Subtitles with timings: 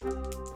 [0.00, 0.47] Du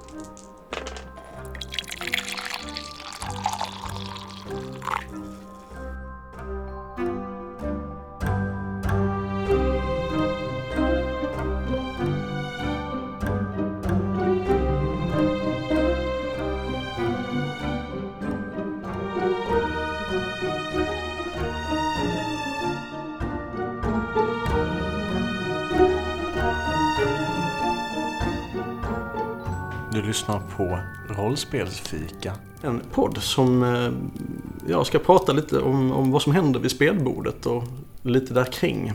[30.22, 30.78] lyssnar på
[31.08, 32.32] Rollspelsfika.
[32.62, 33.90] En podd som eh,
[34.68, 37.64] jag ska prata lite om, om vad som händer vid spelbordet och
[38.02, 38.92] lite där kring.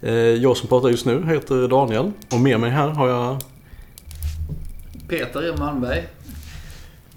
[0.00, 3.38] Eh, Jag som pratar just nu heter Daniel och med mig här har jag...
[5.08, 6.08] Peter Malmberg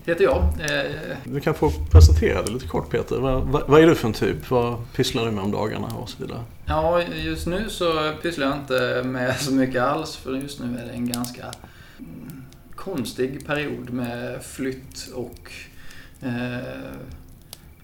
[0.05, 0.37] heter jag.
[0.43, 0.91] Eh,
[1.23, 3.19] Du kan få presentera dig lite kort Peter.
[3.19, 4.49] Vad, vad, vad är du för en typ?
[4.51, 6.39] Vad pysslar du med om dagarna och så vidare?
[6.65, 10.85] Ja, just nu så pysslar jag inte med så mycket alls för just nu är
[10.85, 11.45] det en ganska
[12.83, 15.51] konstig period med flytt och
[16.21, 16.57] eh,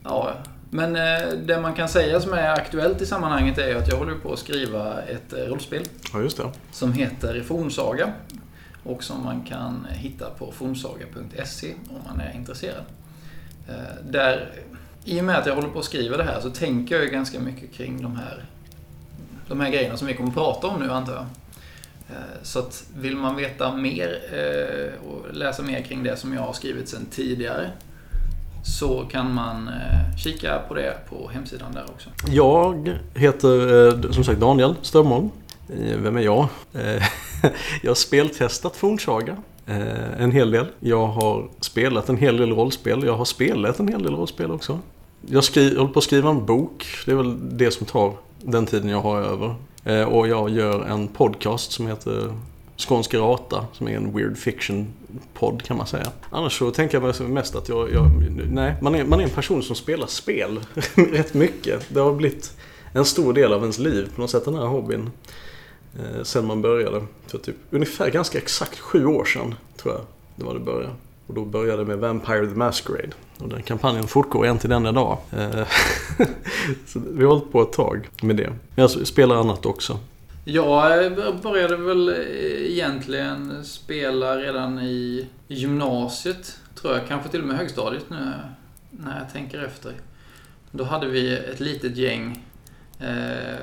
[0.04, 0.34] ja,
[0.70, 4.16] men eh, det man kan säga som är aktuellt i sammanhanget är att jag håller
[4.16, 5.84] på att skriva ett eh, rollspel
[6.14, 6.44] Ja, just det.
[6.72, 8.14] som heter Fornsaga
[8.84, 12.84] och som man kan hitta på fornsaga.se om man är intresserad.
[13.70, 13.76] Eh,
[14.10, 14.50] Där,
[15.06, 17.40] I och med att jag håller på att skriva det här så tänker jag ganska
[17.40, 18.46] mycket kring de här,
[19.48, 21.26] de här grejerna som vi kommer att prata om nu antar jag.
[22.10, 26.42] Eh, så att vill man veta mer eh, och läsa mer kring det som jag
[26.42, 27.70] har skrivit sedan tidigare
[28.66, 32.10] så kan man eh, kika på det på hemsidan där också.
[32.28, 35.30] Jag heter som sagt Daniel Strömholm.
[35.98, 36.48] Vem är jag?
[37.82, 39.38] Jag har speltestat Fornsaga
[40.20, 40.66] en hel del.
[40.80, 43.04] Jag har spelat en hel del rollspel.
[43.06, 44.80] Jag har spelat en hel del rollspel också.
[45.28, 46.88] Jag skri- håller på att skriva en bok.
[47.06, 48.14] Det är väl det som tar
[48.44, 49.56] den tiden jag har över.
[49.84, 52.34] Eh, och jag gör en podcast som heter
[52.78, 56.12] Skånska Rata som är en weird fiction-podd kan man säga.
[56.30, 58.06] Annars så tänker jag mig mest att jag, jag
[58.52, 60.60] nej, man är, man är en person som spelar spel
[60.96, 61.86] rätt mycket.
[61.90, 62.54] Det har blivit
[62.94, 65.10] en stor del av ens liv på något sätt, den här hobbyn.
[66.00, 70.04] Eh, sen man började för typ ungefär ganska exakt sju år sedan tror jag
[70.36, 70.94] det var det började.
[71.30, 73.12] Och då började det med Vampire the Masquerade.
[73.38, 75.18] Och den kampanjen fortgår än till denna dag.
[75.32, 75.68] Eh,
[76.88, 78.48] så vi har hållit på ett tag med det.
[78.48, 80.00] Men jag spelar annat också.
[80.46, 82.16] Jag eh, började väl eh,
[82.72, 87.08] egentligen spela redan i gymnasiet, tror jag.
[87.08, 88.34] Kanske till och med högstadiet nu
[88.92, 89.94] när jag tänker efter.
[90.72, 92.46] Då hade vi ett litet gäng,
[93.00, 93.58] eh,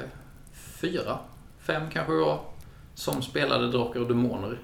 [0.53, 1.19] fyra,
[1.60, 2.41] fem kanske vi var,
[2.94, 4.59] som spelade Drakar och Demoner.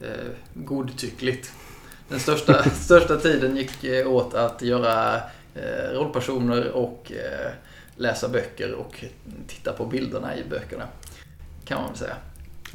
[0.00, 1.52] Eh, godtyckligt.
[2.08, 5.16] Den största, största tiden gick eh, åt att göra
[5.54, 7.50] eh, rollpersoner och eh,
[7.96, 9.04] läsa böcker och
[9.46, 10.84] titta på bilderna i böckerna.
[11.64, 12.16] Kan man väl säga.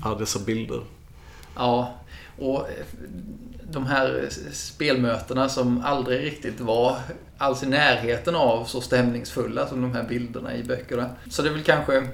[0.04, 0.82] Ja, dessa bilder.
[1.56, 1.94] Ja,
[2.40, 2.68] och
[3.72, 6.98] de här spelmötena som aldrig riktigt var
[7.38, 11.10] alls i närheten av så stämningsfulla som de här bilderna i böckerna.
[11.30, 12.08] Så det är väl kanske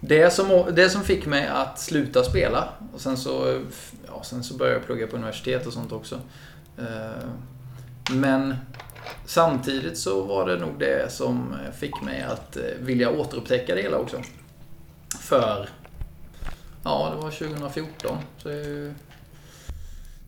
[0.00, 2.68] det som, det som fick mig att sluta spela.
[2.92, 3.62] Och sen så,
[4.06, 6.20] ja, sen så började jag plugga på universitet och sånt också.
[6.78, 7.28] Eh,
[8.10, 8.56] men
[9.26, 13.98] samtidigt så var det nog det som fick mig att eh, vilja återupptäcka det hela
[13.98, 14.22] också.
[15.20, 15.68] För,
[16.84, 18.94] ja det var 2014, så det är ju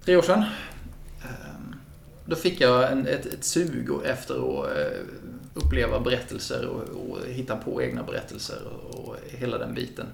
[0.05, 0.45] tre år sedan.
[1.23, 1.75] Ehm,
[2.25, 4.99] då fick jag en, ett, ett sug efter att eh,
[5.55, 10.07] uppleva berättelser och, och hitta på egna berättelser och, och hela den biten.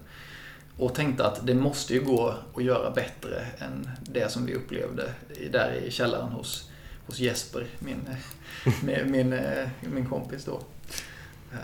[0.78, 5.12] Och tänkte att det måste ju gå att göra bättre än det som vi upplevde
[5.50, 6.70] där i källaren hos,
[7.06, 8.00] hos Jesper, min,
[8.84, 9.40] min, min,
[9.80, 10.60] min kompis då.
[11.52, 11.58] Eh,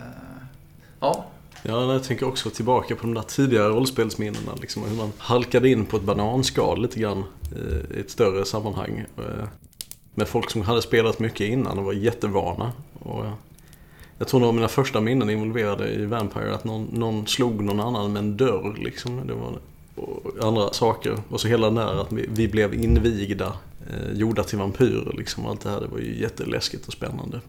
[0.99, 1.25] ja,
[1.65, 4.55] Ja, jag tänker också tillbaka på de där tidigare rollspelsminnena.
[4.61, 9.05] Liksom, hur man halkade in på ett bananskal lite grann eh, i ett större sammanhang.
[10.15, 12.71] Med folk som hade spelat mycket innan och var jättevana.
[12.93, 13.25] Och,
[14.23, 18.13] jag tror nog mina första minnen involverade i Vampire att någon, någon slog någon annan
[18.13, 18.75] med en dörr.
[18.83, 19.27] Liksom.
[19.27, 19.59] Det var,
[19.95, 21.17] och andra saker.
[21.29, 23.53] Och så hela den där att vi, vi blev invigda,
[23.89, 25.13] eh, gjorda till vampyrer.
[25.17, 25.45] Liksom.
[25.45, 27.41] Allt det här det var ju jätteläskigt och spännande.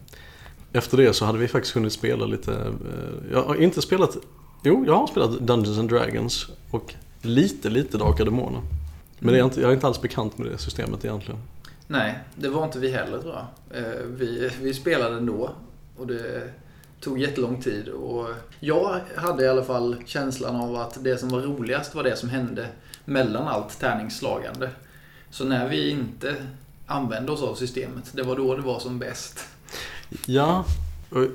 [0.73, 4.17] Efter det så hade vi faktiskt kunnat spela lite, eh, jag har inte spelat,
[4.63, 8.61] jo jag har spelat Dungeons and Dragons och lite, lite Drakar Demoner.
[9.19, 11.39] Men det är inte, jag är inte alls bekant med det systemet egentligen.
[11.87, 13.77] nej, det var inte vi heller tror jag.
[13.77, 15.51] Eh, Vi, vi spelade ändå
[15.97, 16.49] och det
[17.05, 17.87] tog jättelång tid.
[17.87, 18.27] Och
[18.59, 22.29] jag hade i alla fall känslan av att det som var roligast var det som
[22.29, 22.67] hände
[23.05, 24.69] mellan allt tärningsslagande.
[25.29, 26.35] Så när vi inte
[26.85, 29.39] använde oss av systemet, det var då det var som bäst.
[30.25, 30.65] Ja,
[31.09, 31.25] och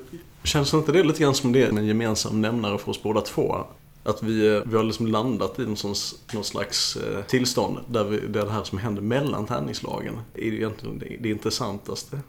[0.43, 3.55] känns inte det lite grann som det är en gemensam nämnare för oss båda två?
[4.03, 5.95] Att vi, vi har liksom landat i en sån,
[6.33, 11.03] någon slags eh, tillstånd där, vi, där det här som händer mellan tärningslagen är egentligen
[11.19, 12.19] det intressantaste.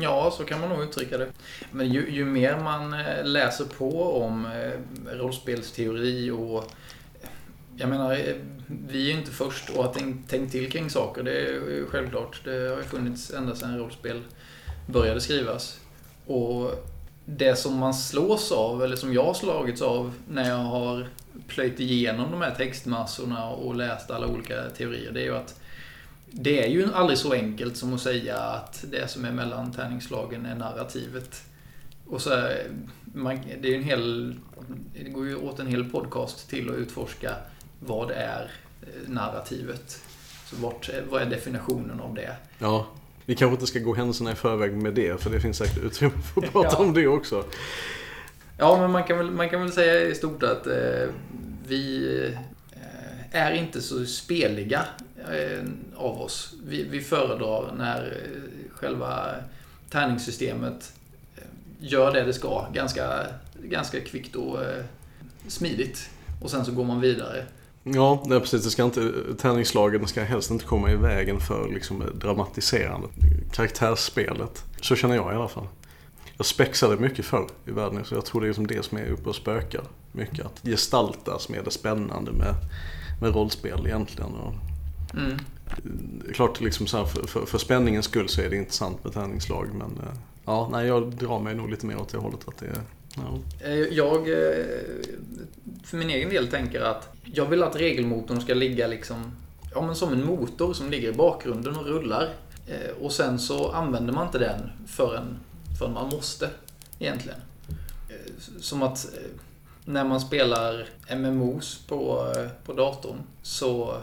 [0.00, 1.28] Ja, så kan man nog uttrycka det.
[1.70, 4.72] Men ju, ju mer man eh, läser på om eh,
[5.16, 6.58] rollspelsteori och
[7.22, 7.28] eh,
[7.76, 8.18] jag menar,
[8.66, 11.22] vi är ju inte först och har tänkt, tänkt till kring saker.
[11.22, 12.40] Det är självklart.
[12.44, 14.22] Det har ju funnits ända sedan rollspel
[14.86, 15.80] började skrivas.
[16.26, 16.72] Och
[17.24, 21.08] det som man slås av, eller som jag har slagits av när jag har
[21.48, 25.60] plöjt igenom de här textmassorna och läst alla olika teorier, det är ju att
[26.30, 30.46] det är ju aldrig så enkelt som att säga att det som är mellan tärningslagen
[30.46, 31.42] är narrativet.
[32.06, 32.70] Och så är,
[33.14, 34.34] man, det, är en hel,
[34.94, 37.30] det går ju åt en hel podcast till att utforska
[37.80, 38.50] vad är
[38.82, 40.02] eh, narrativet.
[40.44, 42.36] Så vart, vad är definitionen av det?
[42.58, 42.86] Ja.
[43.24, 46.14] Vi kanske inte ska gå händelserna i förväg med det, för det finns säkert utrymme
[46.34, 46.84] för att prata ja.
[46.84, 47.44] om det också.
[48.58, 51.08] Ja, men man kan väl, man kan väl säga i stort att eh,
[51.66, 52.16] vi
[52.72, 54.84] eh, är inte så speliga
[55.32, 55.64] Eh,
[55.96, 56.54] av oss.
[56.66, 59.34] Vi, vi föredrar när eh, själva
[59.90, 60.92] tärningssystemet
[61.36, 61.42] eh,
[61.80, 63.26] gör det det ska ganska,
[63.62, 64.58] ganska kvickt och
[65.48, 66.10] smidigt.
[66.42, 67.44] Och sen så går man vidare.
[67.82, 68.64] Ja, nej, precis.
[68.64, 73.10] Det ska inte, tärningslagen ska helst inte komma i vägen för liksom, dramatiserandet.
[73.52, 74.64] Karaktärsspelet.
[74.80, 75.66] Så känner jag i alla fall.
[76.36, 79.06] Jag spexade mycket förr i världen, så jag tror det är liksom det som är
[79.06, 79.84] uppe och spökar.
[80.12, 82.54] Mycket att gestalta som är det spännande med,
[83.20, 84.30] med rollspel egentligen.
[84.34, 84.52] Och,
[85.16, 85.38] mm.
[86.34, 89.90] Klart, liksom så för, för, för, spänningens skull så är det intressant med tärningslag, men
[89.90, 92.66] eh, ja, nej, jag drar mig nog lite mer åt det hållet att det
[93.16, 93.38] Ja.
[93.66, 94.66] Eh, jag eh,
[95.84, 99.32] för min egen del tänker att jag vill att regelmotorn ska ligga liksom
[99.74, 102.28] ja, men som en motor som ligger i bakgrunden och rullar.
[103.00, 105.38] Och sen så använder man inte den förrän,
[105.78, 106.50] förrän man måste
[106.98, 107.38] egentligen.
[108.60, 109.06] Som att
[109.84, 112.32] när man spelar MMOs på,
[112.64, 113.96] på datorn så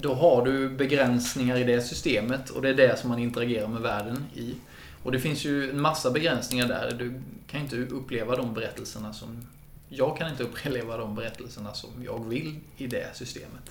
[0.00, 3.82] då har du begränsningar i det systemet och det är det som man interagerar med
[3.82, 4.54] världen i.
[5.02, 6.96] Och det finns ju en massa begränsningar där.
[6.98, 9.46] Du kan inte uppleva de berättelserna som...
[9.88, 13.70] Jag kan inte uppleva de berättelserna som jag vill i det systemet.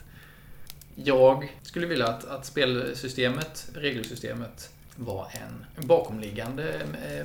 [0.96, 6.82] Jag skulle vilja att, att spelsystemet, regelsystemet, var en bakomliggande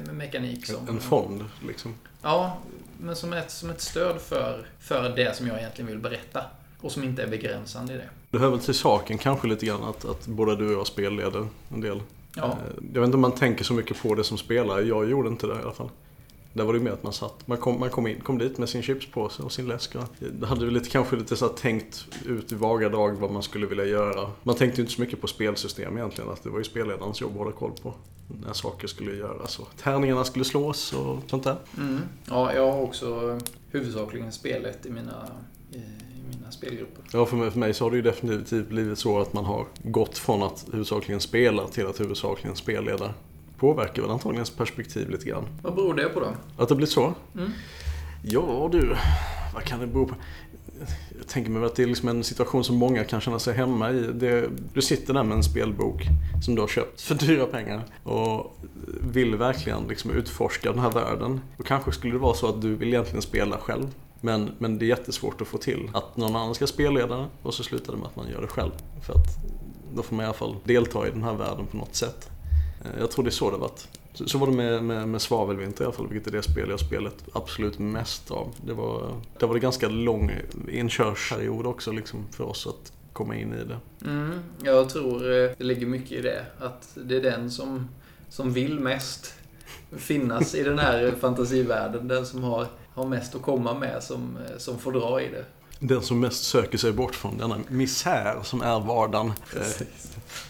[0.07, 0.67] me mekanik.
[0.67, 1.95] Som, en fond, liksom?
[2.23, 2.59] Ja,
[3.01, 6.45] men som ett, som ett stöd för, för det som jag egentligen vill berätta.
[6.81, 8.09] Och som inte är begränsande i det.
[8.31, 11.47] Det hör väl till saken kanske lite grann att, att båda du och jag spelleder
[11.69, 12.03] en del.
[12.37, 12.45] Ja.
[12.45, 12.53] Eh,
[12.95, 14.83] jag vet inte om man tänker så mycket på det som spelare.
[14.83, 15.91] Jag gjorde inte det i alla fall.
[16.53, 18.69] Där var det mer att man satt, man kom, man kom, in, kom dit med
[18.69, 19.97] sin chipspåse och sin läsk.
[20.19, 23.67] Det hade väl lite, kanske lite så tänkt ut i vaga drag vad man skulle
[23.67, 24.31] vilja göra.
[24.43, 26.31] Man tänkte inte så mycket på spelsystem egentligen.
[26.31, 27.95] Att det var ju spelledarens jobb att hålla koll på
[28.45, 31.57] när saker skulle göras och tärningarna skulle slås och sånt där.
[31.79, 32.01] Mm.
[32.25, 33.39] Ja, jag har också
[33.71, 35.31] huvudsakligen spelet i mina
[36.37, 37.05] mina spelgrupper.
[37.13, 39.67] Ja, för mig, för mig så har det ju definitivt blivit så att man har
[39.83, 43.15] gått från att huvudsakligen spela till att huvudsakligen spelleda.
[43.59, 45.45] Påverkar väl antagligen ens perspektiv lite grann.
[45.63, 46.33] Vad beror det på då?
[46.57, 47.15] Att det blivit så?
[47.35, 47.51] Mm.
[48.23, 48.97] Ja du,
[49.55, 50.15] vad kan det bero på?
[51.19, 53.91] Jag tänker mig att det är liksom en situation som många kan känna sig hemma
[53.91, 54.01] i.
[54.01, 56.03] Det, du sitter där med en spelbok
[56.45, 58.57] som du har köpt för dyra pengar och
[59.13, 61.41] vill verkligen liksom utforska den här världen.
[61.57, 63.95] Och kanske skulle det vara så att du vill egentligen spela själv.
[64.21, 67.63] Men, men det är jättesvårt att få till att någon annan ska spelleda och så
[67.63, 68.71] slutar det med att man gör det själv.
[69.03, 69.27] För att
[69.95, 72.31] då får man i alla fall delta i den här världen på något sätt.
[72.85, 73.89] Eh, jag tror det är så det varit.
[74.13, 76.71] Så, så var det med, med, med Svavelvinter i alla fall, vilket är det spel
[76.71, 78.55] jag spelat absolut mest av.
[78.67, 80.33] Det var, det var en ganska lång
[80.69, 84.09] inkörsperiod också liksom för oss att komma in i det.
[84.11, 86.47] Mm, jag tror eh, det ligger mycket i det.
[86.59, 87.89] Att det är den som,
[88.29, 89.35] som vill mest
[89.97, 92.09] finnas i den här fantasivärlden.
[92.09, 92.67] Den som har
[93.01, 95.45] har mest att komma med som, som får dra i det.
[95.79, 99.33] Den som mest söker sig bort från denna misär som är vardagen.
[99.57, 99.87] Eh,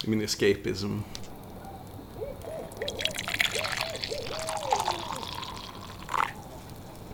[0.07, 0.99] min escapism.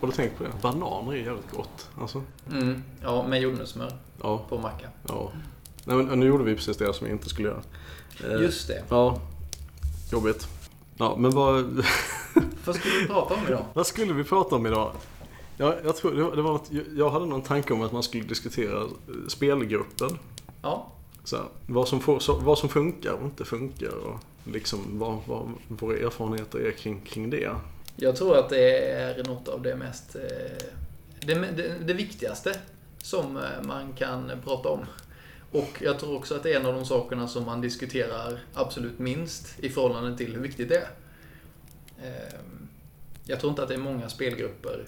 [0.00, 0.50] Har du tänkt på det?
[0.62, 1.88] Bananer är jävligt gott.
[2.00, 2.22] Alltså.
[2.50, 4.46] Mm, ja, med jordnötssmör ja.
[4.48, 4.88] på macka.
[5.08, 5.32] Ja.
[5.84, 7.62] Nej, men nu gjorde vi precis det som vi inte skulle göra.
[8.24, 8.82] Eh, Just det.
[8.88, 9.20] Ja.
[10.12, 10.48] Jobbigt.
[10.98, 11.64] Ja, men vad...
[12.64, 13.64] vad skulle vi prata om idag?
[13.74, 14.92] vad skulle vi prata om idag?
[15.56, 18.80] Ja, jag, tror, det var något, jag hade någon tanke om att man skulle diskutera
[18.80, 18.88] eh,
[19.28, 20.18] spelgruppen.
[20.62, 20.92] Ja.
[21.24, 25.52] Så vad, som får, så, vad som funkar och inte funkar och liksom vad, vad
[25.68, 27.50] våra erfarenheter är kring, kring det.
[27.96, 30.16] Jag tror att det är något av det mest...
[30.16, 30.66] Eh,
[31.20, 32.58] det, det, det viktigaste
[32.98, 34.80] som eh, man kan prata om.
[35.52, 38.98] Och jag tror också att det är en av de sakerna som man diskuterar absolut
[38.98, 40.88] minst i förhållande till hur viktigt det är.
[43.24, 44.84] Jag tror inte att det är många spelgrupper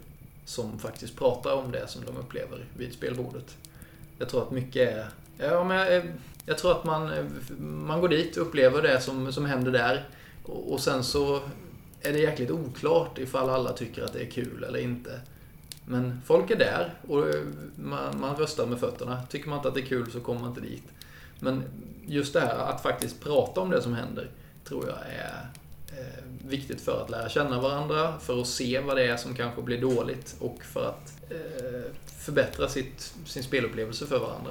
[0.48, 3.56] som faktiskt pratar om det som de upplever vid spelbordet.
[4.18, 5.08] Jag tror att mycket är...
[5.38, 6.04] Ja, men jag, eh,
[6.46, 7.24] jag tror att man, eh,
[7.60, 10.08] man går dit och upplever det som, som händer där.
[10.44, 11.40] Och, och sen så
[12.00, 15.20] är det jäkligt oklart ifall alla tycker att det är kul eller inte.
[15.84, 17.42] Men folk är där och eh,
[17.76, 19.22] man, man röstar med fötterna.
[19.30, 20.84] Tycker man inte att det är kul så kommer man inte dit.
[21.38, 21.64] Men
[22.06, 24.30] just det här att faktiskt prata om det som händer
[24.64, 25.46] tror jag är
[26.48, 29.80] viktigt för att lära känna varandra, för att se vad det är som kanske blir
[29.80, 34.50] dåligt och för att eh, förbättra sitt, sin spelupplevelse för varandra.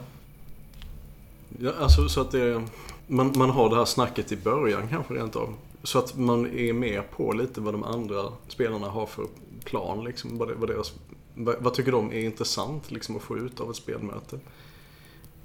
[1.60, 2.64] Ja, alltså så att det,
[3.08, 5.54] man, man har det här snacket i början kanske rent av.
[5.84, 9.26] Så att man är med på lite vad de andra spelarna har för
[9.64, 10.04] plan.
[10.04, 10.94] Liksom, vad, vad, deras,
[11.34, 14.40] vad, vad tycker de är intressant liksom, att få ut av ett spelmöte.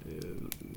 [0.05, 0.25] Eh,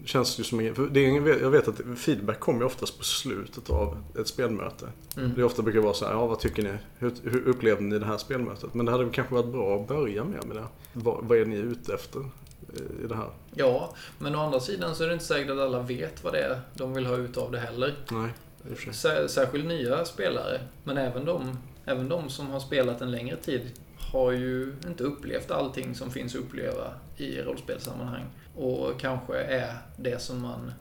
[0.05, 0.59] känns ju som,
[0.91, 4.89] det är, jag vet att feedback kommer oftast på slutet av ett spelmöte.
[5.17, 5.33] Mm.
[5.37, 6.73] Det ofta brukar vara så här, ja vad tycker ni?
[6.99, 8.75] Hur, hur upplevde ni det här spelmötet?
[8.75, 10.65] Men det hade kanske varit bra att börja med, med det.
[10.93, 13.29] Vad, vad är ni ute efter eh, i det här?
[13.55, 16.41] Ja, men å andra sidan så är det inte säkert att alla vet vad det
[16.41, 17.95] är de vill ha ut av det heller.
[18.11, 18.31] Nej.
[19.29, 23.71] Särskilt nya spelare, men även de, även de som har spelat en längre tid
[24.17, 28.25] har ju inte upplevt allting som finns att uppleva i rollspelssammanhang.
[28.55, 30.73] Och kanske är det som man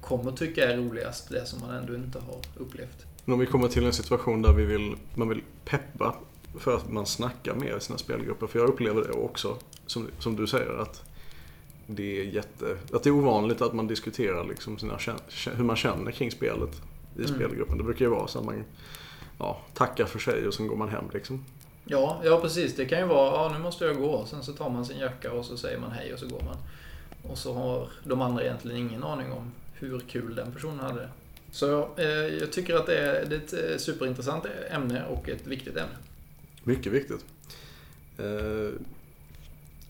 [0.00, 3.06] kommer tycka är roligast, det som man ändå inte har upplevt.
[3.24, 6.14] Men om vi kommer till en situation där vi vill, man vill peppa
[6.58, 8.46] för att man snackar mer i sina spelgrupper.
[8.46, 9.56] För jag upplever det också,
[9.86, 11.02] som, som du säger, att
[11.86, 12.76] det är jätte...
[12.92, 14.98] Att det är ovanligt att man diskuterar liksom sina,
[15.56, 16.82] hur man känner kring spelet
[17.16, 17.34] i mm.
[17.34, 17.78] spelgruppen.
[17.78, 18.64] Det brukar ju vara så att man
[19.38, 21.44] ja, tackar för sig och sen går man hem liksom.
[21.84, 22.76] Ja, ja precis.
[22.76, 24.26] Det kan ju vara, ja nu måste jag gå.
[24.26, 26.56] Sen så tar man sin jacka och så säger man hej och så går man.
[27.30, 31.08] Och så har de andra egentligen ingen aning om hur kul den personen hade
[31.50, 35.46] Så eh, jag tycker att det är, det är ett eh, superintressant ämne och ett
[35.46, 35.96] viktigt ämne.
[36.64, 37.24] Mycket viktigt.
[38.18, 38.70] Eh,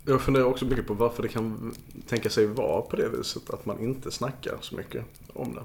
[0.07, 1.75] jag funderar också mycket på varför det kan
[2.07, 5.63] tänka sig vara på det viset att man inte snackar så mycket om det.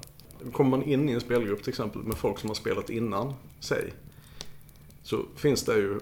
[0.52, 3.92] Kommer man in i en spelgrupp till exempel med folk som har spelat innan sig.
[5.02, 6.00] Så finns det ju,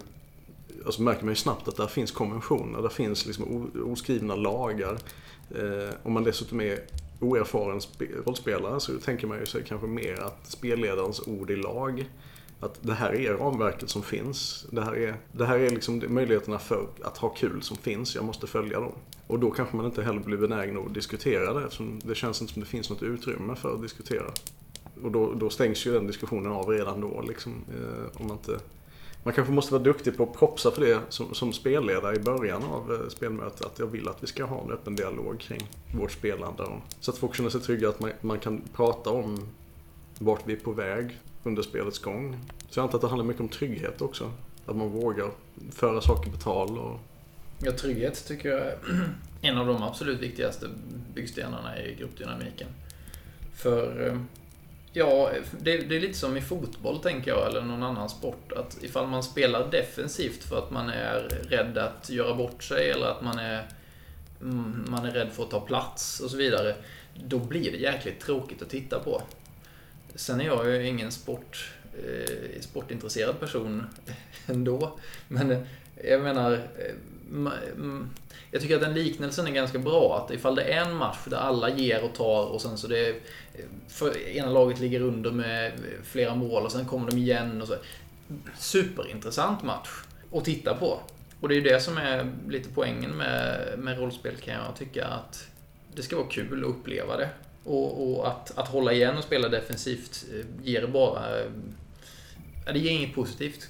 [0.86, 4.98] alltså märker man ju snabbt att där finns konventioner, där finns liksom oskrivna lagar.
[5.50, 6.78] Eh, om man dessutom är
[7.20, 7.80] oerfaren
[8.26, 12.06] rollspelare så tänker man ju sig kanske mer att spelledarens ord är lag
[12.60, 14.66] att det här är ramverket som finns.
[14.70, 18.14] Det här är, det här är liksom möjligheterna för att ha kul som finns.
[18.14, 18.92] Jag måste följa dem.
[19.26, 22.52] Och då kanske man inte heller blir benägen att diskutera det eftersom det känns inte
[22.52, 24.26] som det finns något utrymme för att diskutera.
[25.02, 27.22] Och då, då stängs ju den diskussionen av redan då.
[27.28, 28.58] Liksom, eh, om man, inte,
[29.26, 32.64] man kanske måste vara duktig på att propsa för det som, som spelledare i början
[32.64, 33.66] av eh, spelmötet.
[33.66, 36.64] Att jag vill att vi ska ha en öppen dialog kring vårt spelande.
[37.00, 39.48] Så att folk känner sig trygga att man, man kan prata om
[40.18, 42.38] vart vi är på väg under spelets gång.
[42.70, 44.32] Så jag antar att det handlar mycket om trygghet också.
[44.66, 45.30] Att man vågar
[45.70, 46.78] föra saker på tal.
[46.78, 47.00] Och...
[47.58, 48.78] Ja, trygghet tycker jag är
[49.42, 50.68] en av de absolut viktigaste
[51.14, 52.68] byggstenarna i gruppdynamiken.
[53.54, 54.18] För eh,
[54.98, 58.52] Ja, det, det, är lite som i fotboll tänker jag, eller någon annan sport.
[58.52, 63.06] Att ifall man spelar defensivt för att man är rädd att göra bort sig eller
[63.06, 63.68] att man är,
[64.40, 66.76] mm, man är rädd för att ta plats och så vidare.
[67.14, 69.22] Då blir det jäkligt tråkigt att titta på.
[70.14, 71.70] Sen är jag ju ingen sport,
[72.04, 73.86] eh, sportintresserad person
[74.46, 74.98] ändå.
[75.28, 75.62] Men eh,
[76.04, 76.94] jag menar, eh,
[77.74, 78.10] mm,
[78.56, 80.18] jag tycker att den liknelsen är ganska bra.
[80.24, 83.08] Att ifall det är en match där alla ger och tar och sen så det
[83.08, 83.14] eh,
[83.88, 85.72] för ena laget ligger under med
[86.04, 87.74] flera mål och sen kommer de igen och så.
[88.58, 89.88] Superintressant match
[90.32, 91.00] att titta på.
[91.40, 95.06] Och det är ju det som är lite poängen med, med rollspel kan jag tycka.
[95.06, 95.48] Att
[95.94, 97.28] det ska vara kul att uppleva det.
[97.64, 101.40] Och, och, att, att hålla igen och spela defensivt eh, ger bara...
[101.40, 101.50] Eh,
[102.72, 103.68] det ger inget positivt.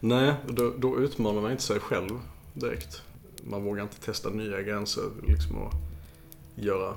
[0.00, 2.10] Nej, då, då utmanar man inte sig själv
[2.52, 3.02] direkt.
[3.50, 5.72] Man vågar inte testa nya gränser liksom och
[6.54, 6.94] göra,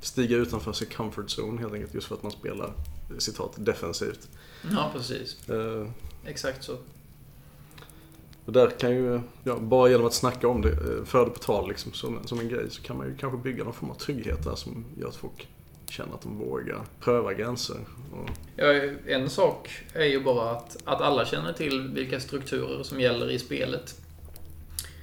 [0.00, 2.72] stiga utanför sin comfort zone helt enkelt just för att man spelar
[3.18, 4.28] citat defensivt.
[4.70, 5.50] Ja, precis.
[5.50, 5.88] Uh,
[6.24, 6.76] Exakt så.
[8.44, 11.68] Och där kan ju, ja, bara genom att snacka om det, föra det på tal
[11.68, 14.44] liksom, som, som en grej så kan man ju kanske bygga någon form av trygghet
[14.44, 15.48] där som gör att folk
[15.88, 17.76] känner att de vågar pröva gränser.
[18.12, 18.30] Och...
[18.56, 18.66] Ja,
[19.06, 23.38] en sak är ju bara att, att alla känner till vilka strukturer som gäller i
[23.38, 24.01] spelet.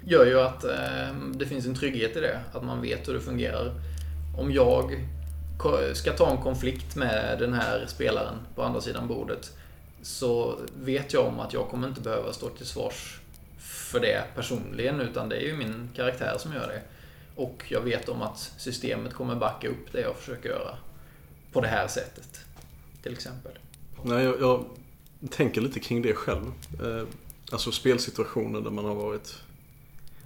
[0.06, 3.22] Gör ju att eh, det finns en trygghet i det, att man vet hur det
[3.22, 3.74] fungerar.
[4.38, 5.06] Om jag
[5.94, 9.52] ska ta en konflikt med den här spelaren på andra sidan bordet
[10.02, 13.20] så vet jag om att jag kommer inte behöva stå till svars
[13.58, 16.82] för det personligen utan det är ju min karaktär som gör det.
[17.36, 20.78] Och jag vet om att systemet kommer backa upp det jag försöker göra.
[21.52, 22.40] På det här sättet.
[23.04, 23.52] Till exempel.
[24.04, 24.66] Nej, jag, jag
[25.30, 26.46] tänker lite kring det själv.
[26.84, 27.08] Eh,
[27.52, 29.44] alltså spelsituationer där man har varit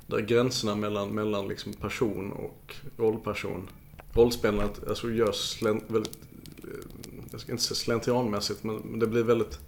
[0.08, 3.70] där gränserna mellan, mellan liksom person och rollperson.
[4.14, 6.18] Rollspelandet alltså görs slen, väldigt,
[6.58, 6.70] eh,
[7.32, 9.60] jag ska inte säga slentrianmässigt, men det blir väldigt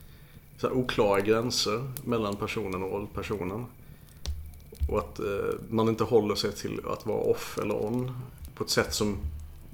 [0.58, 3.66] så här, oklara gränser mellan personen och rollpersonen.
[4.90, 5.26] Och att eh,
[5.70, 8.12] man inte håller sig till att vara off eller on
[8.56, 9.18] på ett sätt som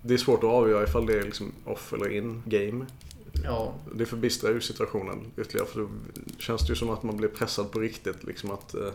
[0.01, 2.85] det är svårt att avgöra ifall det är liksom off eller in game.
[3.43, 3.73] Ja.
[3.95, 5.89] Det förbistrar ju situationen ytterligare för då
[6.37, 8.23] känns det ju som att man blir pressad på riktigt.
[8.23, 8.91] Liksom att, eh,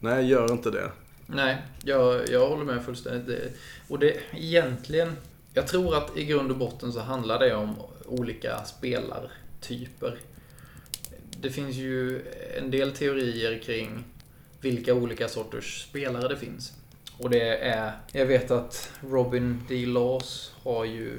[0.00, 0.90] nej gör inte det.
[1.26, 3.26] Nej, jag, jag håller med fullständigt.
[3.26, 3.52] Det,
[3.88, 5.16] och det egentligen,
[5.54, 7.74] jag tror att i grund och botten så handlar det om
[8.06, 10.18] olika spelartyper.
[11.40, 12.22] Det finns ju
[12.58, 14.04] en del teorier kring
[14.60, 16.72] vilka olika sorters spelare det finns.
[17.18, 19.86] Och det är, jag vet att Robin D.
[19.86, 21.18] Laws har ju,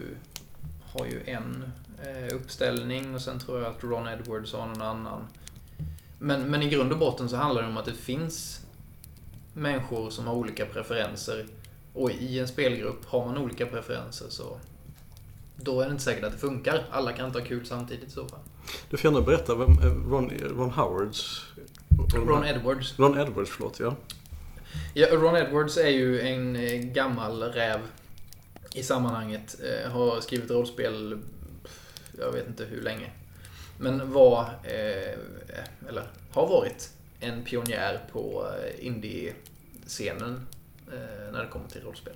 [0.83, 1.71] har ju en
[2.05, 5.27] eh, uppställning och sen tror jag att Ron Edwards har någon annan.
[6.19, 8.61] Men, men i grund och botten så handlar det om att det finns
[9.57, 11.45] människor som har olika preferenser.
[11.93, 14.57] Och i en spelgrupp har man olika preferenser så
[15.55, 16.85] då är det inte säkert att det funkar.
[16.91, 18.39] Alla kan inte ha kul samtidigt i så fall.
[18.89, 21.45] Du får gärna berätta vem eh, Ron, Ron Howards...
[22.13, 22.99] Ron Edwards.
[22.99, 23.95] Ron Edwards, förlåt ja.
[24.93, 27.79] Ja, Ron Edwards är ju en eh, gammal räv
[28.73, 29.55] i sammanhanget.
[29.63, 31.19] Eh, har skrivit rollspel,
[32.19, 33.11] jag vet inte hur länge.
[33.79, 34.49] Men var,
[35.89, 40.47] eller har varit, en pionjär på eh, indie-scenen
[40.91, 42.13] eh, när det kommer till rollspel.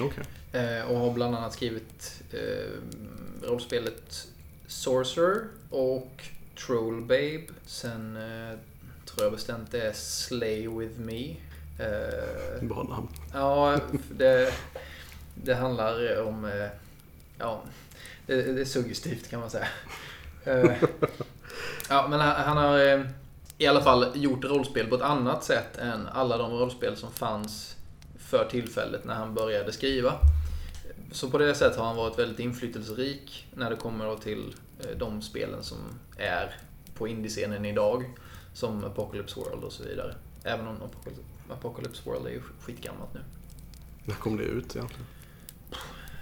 [0.00, 0.24] Okej.
[0.52, 2.22] Eh, och har bland annat skrivit
[3.42, 4.28] rollspelet
[4.66, 6.28] Sorcerer och
[6.66, 7.42] Troll Babe.
[7.66, 8.18] Sen
[9.06, 11.34] tror jag bestämt det är Slay With Me.
[12.60, 13.08] Bra namn.
[13.32, 14.52] ja, det,
[15.34, 16.68] det handlar om...
[17.38, 17.62] Ja,
[18.26, 19.68] det, det är suggestivt kan man säga.
[21.88, 23.06] Ja, men han, har
[23.58, 27.76] i alla fall gjort rollspel på ett annat sätt än alla de rollspel som fanns
[28.18, 30.12] för tillfället när han började skriva.
[31.12, 34.98] Så på det sättet har han varit väldigt inflytelserik när det kommer då till eh,
[34.98, 35.78] de spelen som
[36.16, 36.56] är
[36.94, 38.04] på indiescenen idag.
[38.54, 40.14] Som Apocalypse World och så vidare.
[40.44, 40.76] Även om
[41.50, 43.20] Apocalypse World är ju skitgammalt nu.
[44.04, 45.06] När kom det ut egentligen?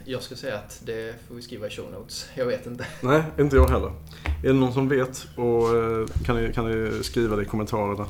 [0.05, 2.29] Jag ska säga att det får vi skriva i show notes.
[2.35, 2.87] Jag vet inte.
[3.01, 3.93] Nej, inte jag heller.
[4.43, 8.07] Är det någon som vet och eh, kan ni, kan ni skriva det i kommentarerna?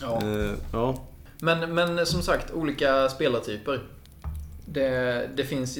[0.00, 0.20] Ja.
[0.22, 1.02] Eh, ja.
[1.40, 3.82] Men, men som sagt, olika spelartyper.
[4.66, 5.78] Det, det finns.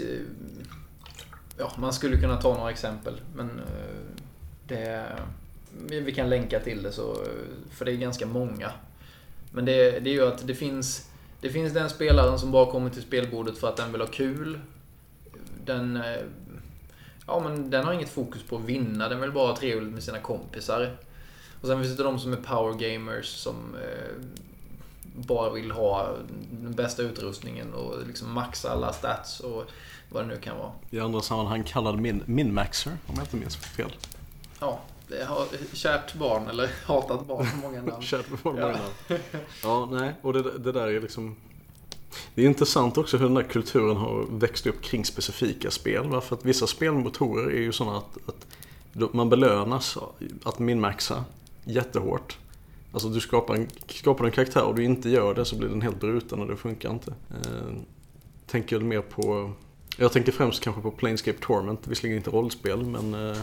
[1.59, 4.15] Ja, man skulle kunna ta några exempel, men eh,
[4.69, 5.07] det...
[5.89, 7.17] vi- Vi kan länka till det, så,
[7.71, 8.71] för det är ganska många.
[9.53, 11.09] Men det, det är ju att det finns,
[11.41, 14.59] det finns den spelaren som bara kommer till spelbordet för att den vill ha kul.
[15.65, 16.21] Den, eh,
[17.27, 20.03] ja, men den har inget fokus på att vinna, den vill bara ha trevligt med
[20.03, 20.97] sina kompisar.
[21.61, 24.25] Och sen finns det de som är power gamers som eh,
[25.17, 26.09] bara vill ha
[26.51, 29.65] den bästa utrustningen och liksom maxa alla stats och
[30.11, 30.73] vad det nu kan vara.
[30.91, 33.93] I andra sammanhang kallad min, Minmaxer, om jag inte minns fel.
[34.61, 38.03] Ja, det har kärt barn, eller hatat barn, många namn.
[38.03, 38.67] Kärt på många Ja.
[38.69, 39.23] namn.
[39.63, 40.15] Ja, nej.
[40.23, 41.37] Och det, det där är liksom...
[42.35, 46.09] Det är intressant också hur den där kulturen har växt upp kring specifika spel.
[46.09, 46.21] va?
[46.21, 49.99] För att vissa spelmotorer är ju sådana att, att man belönas
[50.45, 51.25] att minmaxa
[51.65, 52.39] jättehårt.
[52.93, 55.83] Alltså du skapar en, skapar en karaktär och du inte gör det så blir den
[55.83, 57.15] helt bruten och det funkar inte.
[57.31, 57.75] Eh,
[58.47, 59.53] tänker mer på...
[59.99, 63.15] Jag tänker främst kanske på Planescape Torment, visserligen inte rollspel men...
[63.15, 63.37] Eh,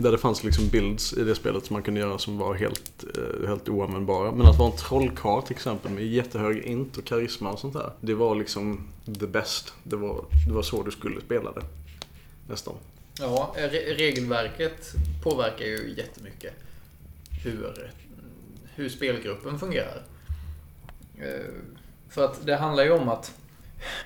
[0.00, 3.04] där det fanns liksom builds i det spelet som man kunde göra som var helt,
[3.16, 4.32] eh, helt oanvändbara.
[4.32, 7.92] Men att vara en trollkarl till exempel med jättehög int och karisma och sånt där.
[8.00, 8.88] Det var liksom
[9.20, 9.72] the best.
[9.82, 11.62] Det var, det var så du skulle spela det.
[12.48, 12.74] Nästan.
[13.18, 16.52] Ja, re- regelverket påverkar ju jättemycket
[17.44, 17.90] hur,
[18.74, 20.02] hur spelgruppen fungerar.
[21.18, 21.54] Eh,
[22.08, 23.34] för att det handlar ju om att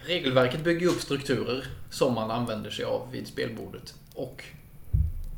[0.07, 3.95] regelverket bygger upp strukturer som man använder sig av vid spelbordet.
[4.15, 4.45] Och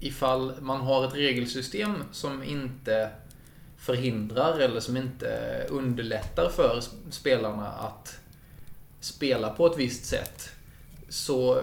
[0.00, 3.10] ifall man har ett regelsystem som inte
[3.78, 6.80] förhindrar eller som inte underlättar för
[7.10, 8.18] spelarna att
[9.00, 10.50] spela på ett visst sätt
[11.08, 11.62] så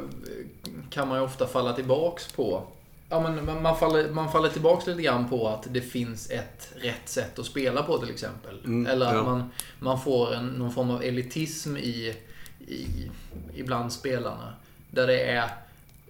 [0.90, 2.64] kan man ju ofta falla tillbaks på
[3.10, 7.10] Ja, men man- faller, man faller tillbaks lite grann på att det finns ett rätt
[7.10, 8.60] sätt att spela på till exempel.
[8.66, 9.24] Mm, Eller att ja.
[9.24, 12.16] man, man får en, någon form av elitism i,
[12.68, 13.10] i,
[13.56, 14.54] ibland spelarna.
[14.92, 15.50] Där det är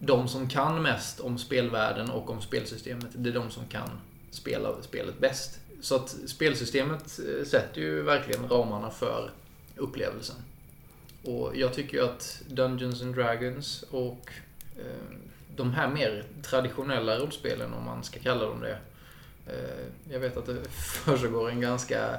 [0.06, 3.08] de som kan mest om spelvärlden och om spelsystemet.
[3.14, 3.90] Det är de som kan
[4.32, 5.60] spela spelet bäst.
[5.82, 9.32] Så att spelsystemet eh, sätter ju verkligen ramarna för
[9.76, 10.36] upplevelsen.
[11.24, 14.30] Och jag tycker ju att Dungeons and Dragons och
[14.78, 15.18] eh,
[15.56, 18.78] de här mer traditionella rollspelen, om man ska kalla dem det.
[19.48, 22.10] Eh, jag vet att det försiggår en ganska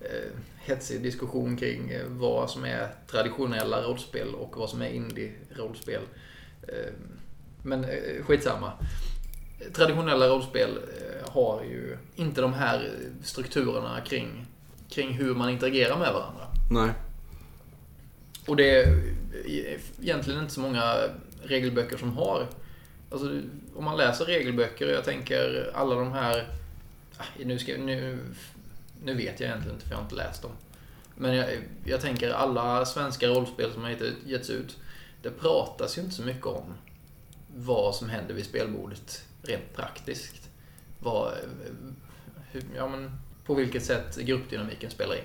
[0.00, 6.02] eh, hetsig diskussion kring eh, vad som är traditionella rollspel och vad som är indie-rollspel.
[6.68, 6.92] Eh,
[7.62, 8.72] Eh, men eh, skitsamma.
[9.74, 12.90] Traditionella rollspel eh, har ju inte de här
[13.22, 14.46] strukturerna kring,
[14.90, 16.46] kring hur man interagerar med varandra.
[16.70, 16.90] Nej.
[18.46, 19.00] Och det är
[20.02, 20.94] egentligen inte så många
[21.42, 22.46] regelböcker som har.
[23.10, 23.40] Alltså,
[23.76, 26.48] om man läser regelböcker, jag tänker alla de här...
[27.18, 28.18] ah, Nu, ska, nu,
[29.04, 30.50] nu vet jag egentligen inte för jag har inte läst dem.
[31.16, 31.46] Men jag,
[31.84, 34.76] jag tänker alla svenska rollspel som har gett- getts ut.
[35.22, 36.64] Det pratas ju inte så mycket om
[37.56, 40.50] vad som händer vid spelbordet rent praktiskt.
[40.98, 41.32] Vad,
[42.50, 43.10] hur, ja, men,
[43.46, 45.24] på vilket sätt gruppdynamiken spelar in.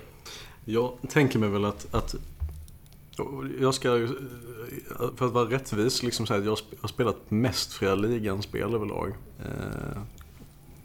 [0.64, 2.14] Jag tänker mig väl att, att
[3.60, 4.08] jag ska
[5.16, 9.12] för att vara rättvis, liksom säga att jag har spelat mest Fria Ligan-spel överlag.
[9.44, 10.02] Eh,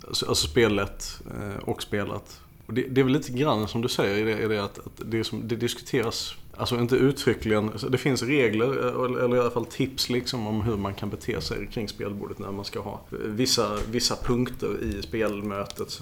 [0.08, 2.42] alltså, alltså spelet eh, och spelat.
[2.66, 4.80] Och det, det är väl lite grann som du säger, i det, i det att,
[4.80, 9.52] att det, som, det diskuteras, alltså inte uttryckligen, det finns regler eh, eller, i alla
[9.52, 13.02] fall tips liksom om hur man kan bete sig kring spelbordet när man ska ha
[13.12, 16.02] eh, vissa, vissa punkter i spelmötet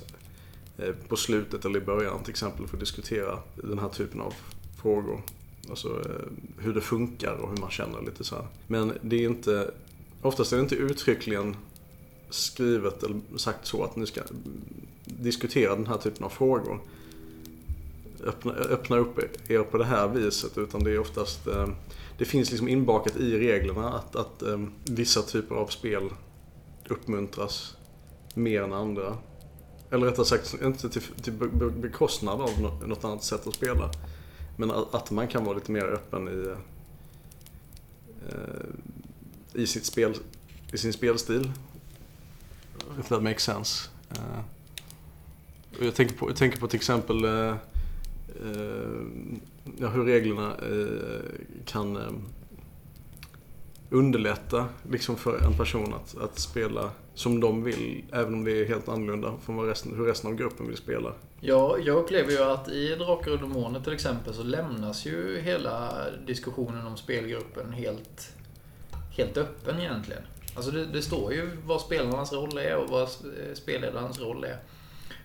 [0.77, 4.33] eh, på slutet eller i början till exempel för att diskutera den här typen av
[4.81, 5.21] frågor.
[5.69, 6.01] Alltså
[6.57, 8.45] hur det funkar och hur man känner lite så här.
[8.67, 9.71] Men det är inte,
[10.21, 11.55] oftast är det inte uttryckligen
[12.29, 14.21] skrivet eller sagt så att ni ska
[15.05, 16.79] diskutera den här typen av frågor.
[18.25, 21.67] Öppna, öppnar upp er på det här viset utan det är oftast eh,
[22.17, 26.09] Det finns liksom inbakat i reglerna att, att eh, vissa typer av spel
[26.89, 27.77] uppmuntras
[28.33, 29.17] mer än andra.
[29.89, 31.33] Eller rättare sagt, inte till, till
[31.81, 33.91] bekostnad av något annat sätt att spela.
[34.57, 36.55] Men att, man kan vara lite mer öppen i,
[38.29, 40.15] eh, i, sitt spel,
[40.73, 41.51] i sin spelstil.
[42.99, 43.89] If that makes sense.
[45.79, 47.25] Jag, tänker på, jag tänker på till exempel
[48.45, 49.01] Eh,
[49.77, 51.21] ja, hur reglerna eh,
[51.65, 52.11] kan eh,
[53.89, 58.03] underlätta liksom för en person att, att spela som de vill.
[58.11, 61.13] Även om det är helt annorlunda från vad resten, hur resten av gruppen vill spela.
[61.39, 66.05] Ja, jag upplever ju att i Drakar och Demoner till exempel så lämnas ju hela
[66.25, 68.33] diskussionen om spelgruppen helt,
[69.17, 70.23] helt öppen egentligen.
[70.55, 74.57] Alltså det, det står ju vad spelarnas roll är och vad eh, spelledarens roll är.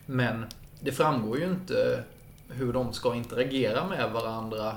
[0.06, 0.44] Men
[0.80, 2.04] det framgår ju inte
[2.48, 4.76] hur de ska interagera med varandra.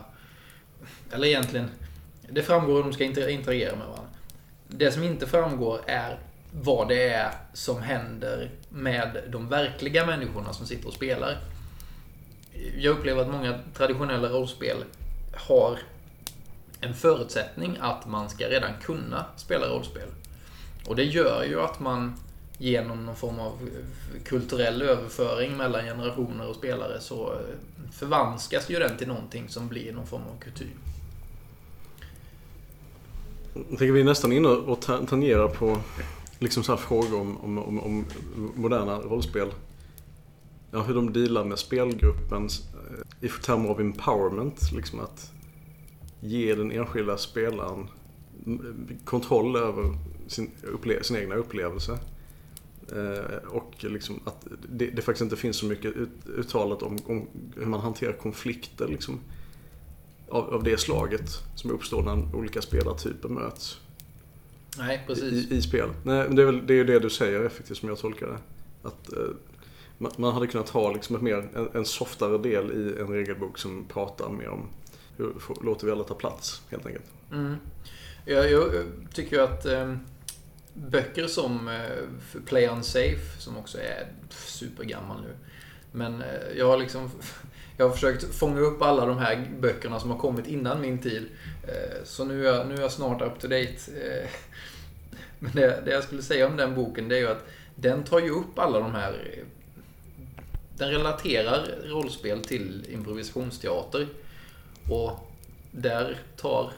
[1.12, 1.70] Eller egentligen,
[2.30, 4.10] det framgår hur de ska interagera med varandra.
[4.68, 6.20] Det som inte framgår är
[6.52, 11.38] vad det är som händer med de verkliga människorna som sitter och spelar.
[12.78, 14.84] Jag upplever att många traditionella rollspel
[15.34, 15.80] har
[16.82, 20.10] en förutsättning att man ska redan kunna spela rollspel.
[20.88, 22.16] Och det gör ju att man
[22.60, 23.70] genom någon form av
[24.26, 27.40] kulturell överföring mellan generationer och spelare så eh,
[27.92, 30.68] förvanskas ju den till någonting som blir någon form av kutym.
[33.54, 35.78] Jag tänker vi är nästan inne och tangerar på
[36.40, 38.06] liksom så här frågor om, om, om, om
[38.56, 39.48] moderna rollspel.
[40.72, 44.72] Ja, hur de dealar med spelgruppens eh, i termer av empowerment.
[44.72, 45.32] Liksom att
[46.20, 47.88] ge den enskilda spelaren
[48.46, 52.00] mm, kontroll över sin, upple- sin egna upplevelse.
[52.96, 57.28] Eh, och liksom att det, det faktiskt inte finns så mycket ut, uttalat om, om
[57.56, 59.20] hur man hanterar konflikter liksom,
[60.30, 63.80] av, av det slaget som uppstår när olika spelartyper möts
[64.78, 65.52] Nej, precis.
[65.52, 65.90] i, i spel.
[66.04, 68.28] Nej, men det är väl det, är ju det du säger effektivt som jag tolkar
[68.28, 68.38] det.
[68.88, 69.24] Att eh,
[69.98, 73.58] man, man hade kunnat ha liksom ett mer, en, en softare del i en regelbok
[73.58, 74.70] som pratar mer om
[75.18, 77.06] hur låter vi alla ta plats helt enkelt.
[77.32, 77.56] Mm.
[78.26, 78.72] Jag, jag
[79.14, 79.96] tycker ju att eh,
[80.74, 85.34] böcker som eh, Play Unsafe, som också är supergammal nu.
[85.92, 87.12] Men eh, jag har liksom
[87.78, 91.30] jag har försökt fånga upp alla de här böckerna som har kommit innan min tid.
[91.68, 93.76] Eh, så nu är, jag, nu är jag snart up to date.
[94.04, 94.30] Eh,
[95.40, 98.20] men det, det jag skulle säga om den boken det är ju att den tar
[98.20, 99.44] ju upp alla de här...
[100.78, 104.08] Den relaterar rollspel till improvisationsteater.
[104.90, 105.32] Och
[105.72, 106.72] där tar...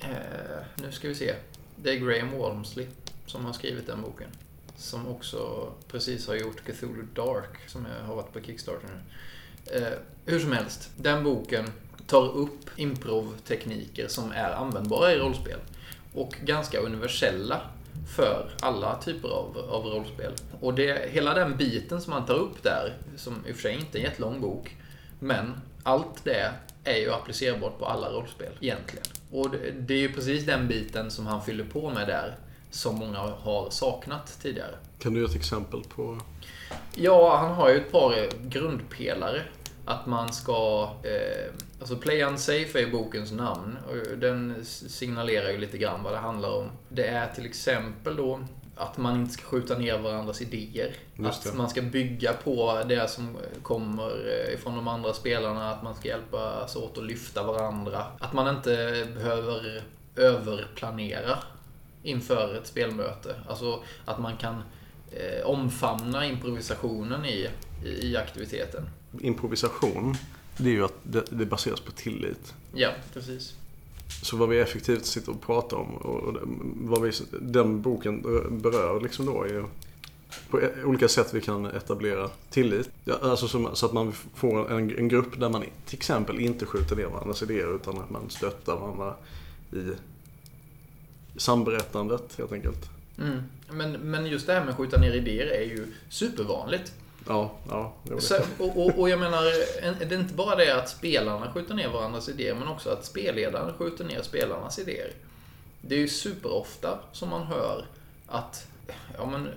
[0.00, 1.34] Eh, nu ska vi se.
[1.76, 2.86] Det är Graham Walmsley
[3.26, 4.28] som har skrivit den boken.
[4.76, 9.00] Som också precis har gjort Cthulhu Dark som jag har varit på Kickstarter nu.
[9.76, 11.66] Eh, hur som helst, den boken
[12.06, 15.58] tar upp improvtekniker som är användbara i rollspel.
[16.14, 17.60] Och ganska universella
[18.16, 20.32] för alla typer av, av rollspel.
[20.60, 23.74] Och det, hela den biten som man tar upp där, som i och för sig
[23.74, 24.76] inte är en jättelång bok,
[25.18, 26.52] men allt det
[26.84, 29.04] är ju applicerbart på alla rollspel egentligen.
[29.30, 32.36] Och det, det är ju precis den biten som han fyller på med där,
[32.74, 34.74] som många har saknat tidigare.
[34.98, 36.20] Kan du ge ett exempel på?
[36.94, 39.42] Ja, han har ju ett par grundpelare
[39.84, 40.88] att man ska...
[41.02, 43.78] Eh, alltså Play Unsafe är bokens namn.
[43.88, 46.70] Och den signalerar ju lite grann vad det handlar om.
[46.88, 48.40] Det är till exempel då
[48.76, 50.94] att man inte ska skjuta ner varandras idéer.
[51.24, 54.10] Att man ska bygga på det som kommer
[54.54, 55.70] ifrån de andra spelarna.
[55.70, 58.04] Att man ska hjälpas åt att lyfta varandra.
[58.18, 59.82] Att man inte behöver
[60.16, 61.38] överplanera
[62.04, 63.34] inför ett spelmöte.
[63.48, 64.54] Alltså att man kan
[65.10, 67.48] eh, omfamna improvisationen i,
[67.84, 68.88] i aktiviteten.
[69.20, 70.14] Improvisation,
[70.56, 72.54] det är ju att det, det baseras på tillit.
[72.74, 73.54] Ja, precis.
[74.22, 76.34] Så vad vi effektivt sitter och pratar om och
[76.74, 78.22] vad vi, den boken
[78.62, 79.64] berör liksom då är
[80.50, 82.90] på e- olika sätt vi kan etablera tillit.
[83.04, 86.66] Ja, alltså som, så att man får en, en, grupp där man till exempel inte
[86.66, 89.14] skjuter ner varandras idéer utan att man stöttar varandra
[89.72, 89.90] i
[91.36, 92.90] samberättandet helt enkelt.
[93.18, 93.42] Mm.
[93.70, 96.92] Men, men just det här med att skjuta ner idéer är ju supervanligt.
[97.28, 97.92] Ja, ja.
[98.18, 99.42] Så, och, och, och, jag menar,
[100.04, 103.74] det är inte bara det att spelarna skjuter ner varandras idéer, men också att spelledaren
[103.74, 105.10] skjuter ner spelarnas idéer.
[105.80, 107.84] Det är ju superofta som man hör
[108.26, 108.66] att,
[109.18, 109.48] ja men,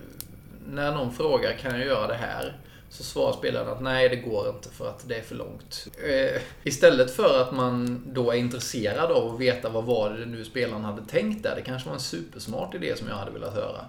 [0.68, 2.58] när någon frågar kan jag göra det här?
[2.90, 5.88] Så svarar spelaren att nej, det går inte för att det är för långt.
[6.04, 10.46] Eh, istället för att man då är intresserad av att veta vad var det nu
[10.46, 11.56] spelaren hade tänkt där.
[11.56, 13.86] Det kanske var en supersmart idé som jag hade velat höra.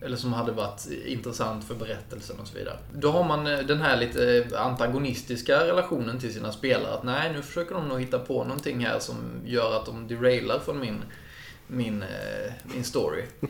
[0.00, 2.78] Eller som hade varit intressant för berättelsen och så vidare.
[2.94, 6.94] Då har man eh, den här lite antagonistiska relationen till sina spelare.
[6.94, 10.58] Att nej, nu försöker de nog hitta på någonting här som gör att de derailar
[10.58, 11.02] från min,
[11.66, 13.22] min, eh, min story.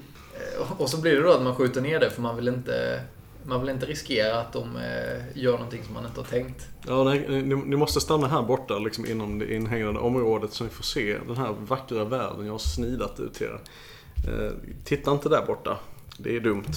[0.78, 3.00] Och så blir det då att man skjuter ner det för man vill inte
[3.44, 6.66] man vill inte riskera att de eh, gör någonting som man inte har tänkt.
[6.86, 10.70] Ja, nej, ni, ni, måste stanna här borta liksom inom det inhägnade området så ni
[10.70, 13.60] får se den här vackra världen jag har snidat ut er.
[14.28, 14.52] Eh,
[14.84, 15.78] titta inte där borta.
[16.18, 16.72] Det är dumt.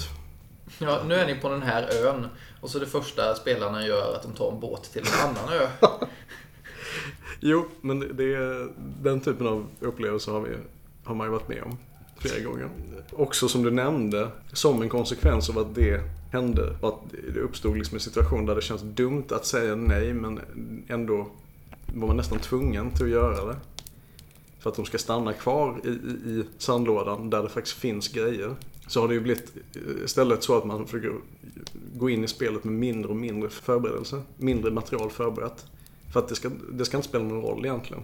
[0.78, 2.26] Ja, nu är ni på den här ön
[2.60, 5.68] och så det första spelarna gör att de tar en båt till en annan ö.
[7.40, 8.68] jo, men det är,
[9.02, 10.56] den typen av upplevelser har, vi,
[11.04, 11.78] har man ju varit med om
[12.18, 12.68] flera gånger.
[13.12, 16.00] Också som du nämnde, som en konsekvens av att det
[16.32, 17.00] hände och att
[17.34, 20.40] det uppstod liksom en situation där det känns dumt att säga nej men
[20.88, 21.28] ändå
[21.94, 23.56] var man nästan tvungen till att göra det.
[24.58, 25.90] För att de ska stanna kvar i, i,
[26.30, 28.54] i sandlådan där det faktiskt finns grejer.
[28.86, 31.12] Så har det ju blivit eh, istället så att man försöker
[31.94, 34.22] gå in i spelet med mindre och mindre förberedelse.
[34.36, 35.66] Mindre material förberett.
[36.12, 38.02] För att det ska, det ska inte spela någon roll egentligen.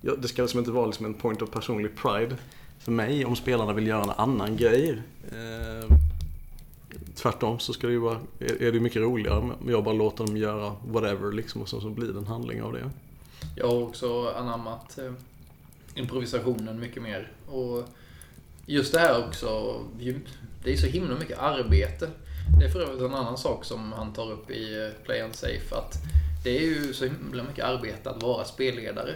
[0.00, 2.36] Det ska liksom inte vara liksom en point of personlig pride
[2.86, 5.02] för mig om spelarna vill göra en annan grej.
[5.32, 5.96] Eh,
[7.14, 10.36] tvärtom så ska det ju vara, är det mycket roligare om jag bara låter dem
[10.36, 12.90] göra whatever liksom och så, så blir det en handling av det.
[13.56, 15.12] Jag har också anammat eh,
[15.94, 17.32] improvisationen mycket mer.
[17.46, 17.84] Och
[18.66, 19.80] just det här också,
[20.64, 22.10] det är så himla mycket arbete.
[22.60, 25.34] Det är för övrigt en annan sak som han tar upp i eh, Play and
[25.34, 25.76] Safe.
[25.76, 25.94] Att
[26.44, 29.14] det är ju så himla mycket arbete att vara spelledare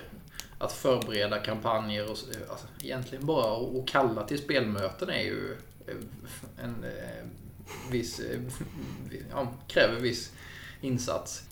[0.61, 2.19] att förbereda kampanjer och
[2.51, 5.95] alltså, egentligen bara att kalla till spelmöten är ju eh,
[6.65, 8.41] en eh, viss, eh,
[9.31, 10.33] ja, kräver viss
[10.81, 11.43] insats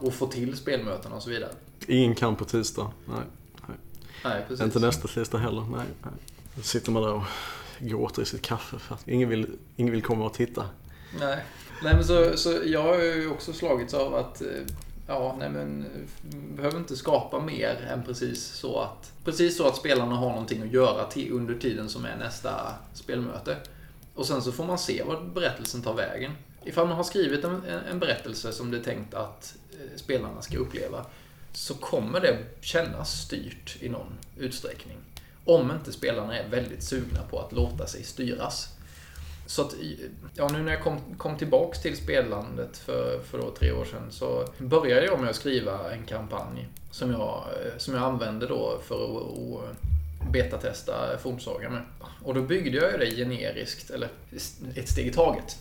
[0.00, 1.52] och få till spelmöten och så vidare.
[1.86, 3.18] Ingen kan på tisdag, nej.
[3.68, 3.76] nej.
[4.24, 4.64] nej precis.
[4.64, 5.86] Inte nästa tisdag heller, nej.
[6.02, 6.12] nej.
[6.54, 7.24] Då sitter man där och
[7.78, 10.68] gråter i sitt kaffe för att ingen vill, ingen vill komma och titta.
[11.20, 11.44] Nej,
[11.82, 14.42] nej men så, så jag har ju också slagits av att
[15.06, 19.76] Ja, nej men eh, behöver inte skapa mer än precis så att precis så att
[19.76, 23.56] spelarna har någonting att göra till, under tiden som är nästa spelmöte.
[24.14, 26.32] Och sen så får man se vad berättelsen tar vägen.
[26.64, 30.58] Ifall man har skrivit en, en berättelse som det är tänkt att eh, spelarna ska
[30.58, 31.06] uppleva
[31.52, 34.96] så kommer det kännas styrt i någon utsträckning.
[35.44, 38.75] Om inte spelarna är väldigt sugna på att låta sig styras.
[39.46, 39.74] Så att,
[40.34, 44.06] ja, nu när jag kom, kom tillbaks till spelandet för, för då tre år sedan
[44.10, 47.44] så började jag med att skriva en kampanj som jag,
[47.76, 49.22] som jag använde då för att,
[49.70, 51.82] att betatesta Fornsaga med.
[52.22, 54.08] Och då byggde jag det generiskt, eller
[54.74, 55.56] ett steg i taget.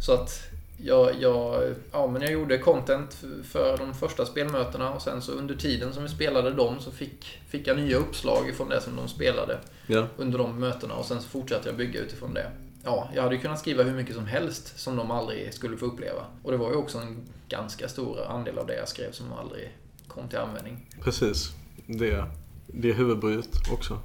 [0.00, 5.22] Så att jag, jag, ja, men jag gjorde content för de första spelmötena och sen
[5.22, 8.80] så under tiden som vi spelade dem så fick, fick jag nya uppslag från det
[8.80, 10.06] som de spelade ja.
[10.16, 12.50] under de mötena och sen så fortsatte jag bygga utifrån det
[12.86, 15.86] ja, jag hade ju kunnat skriva hur mycket som helst som de aldrig skulle få
[15.86, 16.26] uppleva.
[16.42, 19.76] Och det var ju också en ganska stor andel av det jag skrev som aldrig
[20.08, 20.86] kom till användning.
[21.00, 21.50] Precis.
[21.86, 22.24] Det,
[22.66, 23.98] det är huvudbryet också.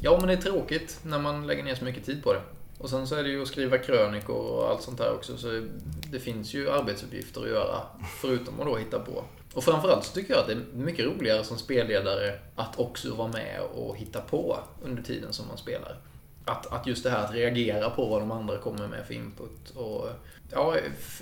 [0.00, 2.40] Ja, men det är tråkigt när man lägger ner så mycket tid på det.
[2.78, 5.36] Och sen så är det ju att skriva krönikor och allt sånt där också.
[5.36, 5.66] Så
[6.10, 7.82] det finns ju arbetsuppgifter att göra,
[8.20, 9.24] förutom att då hitta på.
[9.54, 13.28] Och framförallt så tycker jag att det är mycket roligare som spelledare att också vara
[13.28, 15.98] med och hitta på under tiden som man spelar
[16.46, 19.70] att, att just det här att reagera på vad de andra kommer med för input.
[19.74, 20.08] Och,
[20.50, 20.76] ja,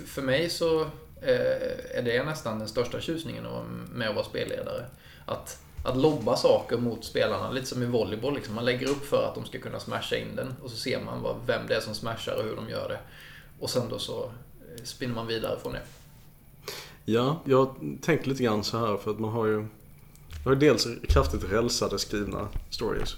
[0.05, 0.81] för mig så
[1.21, 3.45] eh, är det nästan den största tjusningen
[3.93, 4.85] med att vara spelledare.
[5.25, 8.35] Att, att lobba saker mot spelarna, lite som i volleyboll.
[8.35, 8.55] Liksom.
[8.55, 11.21] Man lägger upp för att de ska kunna smasha in den och så ser man
[11.21, 12.99] vad, vem det är som smashar och hur de gör det.
[13.59, 15.81] Och sen då så eh, spinner man vidare från det.
[17.05, 19.57] Ja, jag tänkte lite grann så här för att man har ju
[20.43, 23.15] man har dels kraftigt rälsade skrivna stories.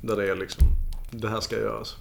[0.00, 0.66] Där det är liksom,
[1.12, 1.96] det här ska göras.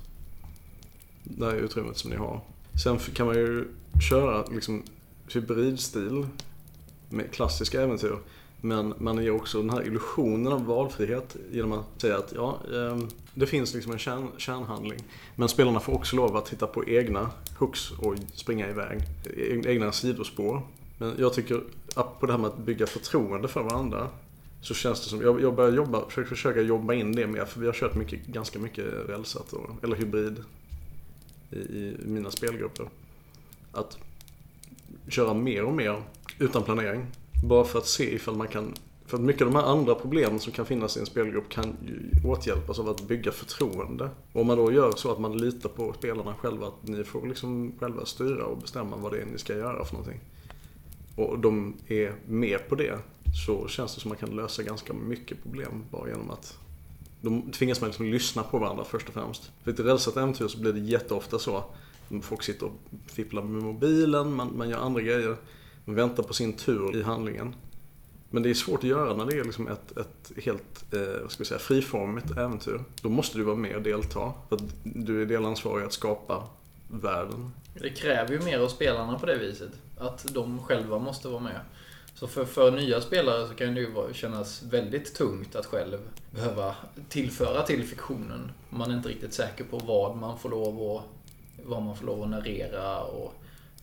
[1.23, 2.41] Det här är utrymmet som ni har.
[2.83, 3.67] Sen kan man ju
[4.09, 4.83] köra liksom
[5.33, 6.27] hybridstil
[7.09, 8.17] med klassiska äventyr.
[8.61, 13.07] Men man ger också den här illusionen av valfrihet genom att säga att ja, ehm,
[13.33, 14.99] det finns liksom en kärn, kärnhandling.
[15.35, 19.01] Men spelarna får också lov att hitta på egna hooks och springa iväg.
[19.37, 20.61] E-, egna sidospår.
[20.97, 21.63] Men jag tycker,
[22.19, 24.07] på det här med att bygga förtroende för varandra.
[24.61, 27.45] Så känns det som, jag, jag börjar jobba, försöker försöka jobba in det mer.
[27.45, 30.43] För vi har kört mycket, ganska mycket rälsat, och, eller hybrid
[31.51, 32.89] i, i mina spelgrupper.
[33.71, 33.97] Att
[35.07, 36.03] köra mer och mer
[36.39, 37.05] utan planering.
[37.43, 38.73] Bara för att se ifall man kan
[39.11, 41.77] för att mycket av de här andra problemen som kan finnas i en spelgrupp kan
[41.85, 44.09] ju åtgälpas av att bygga förtroende.
[44.33, 47.27] Och om man då gör så att man litar på spelarna själva, att ni får
[47.27, 50.19] liksom själva styra och bestämma vad det är ni ska göra för någonting.
[51.15, 52.99] Och de är med på det,
[53.45, 56.57] så känns det som att man kan lösa ganska mycket problem bara genom att
[57.21, 59.51] de tvingas man liksom lyssna på varandra först och främst.
[59.63, 61.63] För ett rälsat äventyr så blir det jätteofta så.
[62.21, 62.73] Folk sitter och
[63.05, 65.37] fipplar med mobilen, man, man gör andra grejer.
[65.85, 67.55] Man väntar på sin tur i handlingen.
[68.29, 71.31] Men det är svårt att göra när det är liksom ett, ett helt eh, vad
[71.31, 72.79] ska vi säga, friformigt äventyr.
[73.01, 74.33] Då måste du vara med och delta.
[74.49, 76.43] För att du är delansvarig att skapa
[76.87, 77.51] världen.
[77.73, 79.71] Det kräver ju mer av spelarna på det viset.
[79.97, 81.59] Att de själva måste vara med.
[82.13, 85.97] Så för, för nya spelare så kan det ju kännas väldigt tungt att själv
[86.31, 86.75] behöva
[87.09, 88.51] tillföra till fiktionen.
[88.69, 91.03] Man är inte riktigt säker på vad man får lov att,
[91.65, 93.33] vad man får lov att narrera och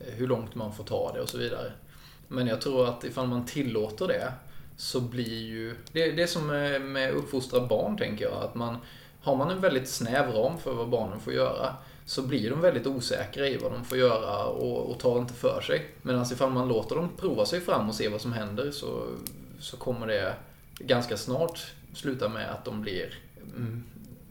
[0.01, 1.73] eh, hur långt man får ta det och så vidare.
[2.29, 4.33] Men jag tror att ifall man tillåter det
[4.77, 5.77] så blir ju...
[5.93, 8.43] Det, det är som med, med uppfostra barn tänker jag.
[8.43, 8.77] Att man,
[9.21, 11.75] har man en väldigt snäv ram för vad barnen får göra
[12.09, 15.61] så blir de väldigt osäkra i vad de får göra och, och tar inte för
[15.61, 15.87] sig.
[16.03, 19.07] Medan ifall man låter dem prova sig fram och se vad som händer så,
[19.61, 20.35] så kommer det
[20.79, 23.14] ganska snart sluta med att de blir
[23.57, 23.85] mm,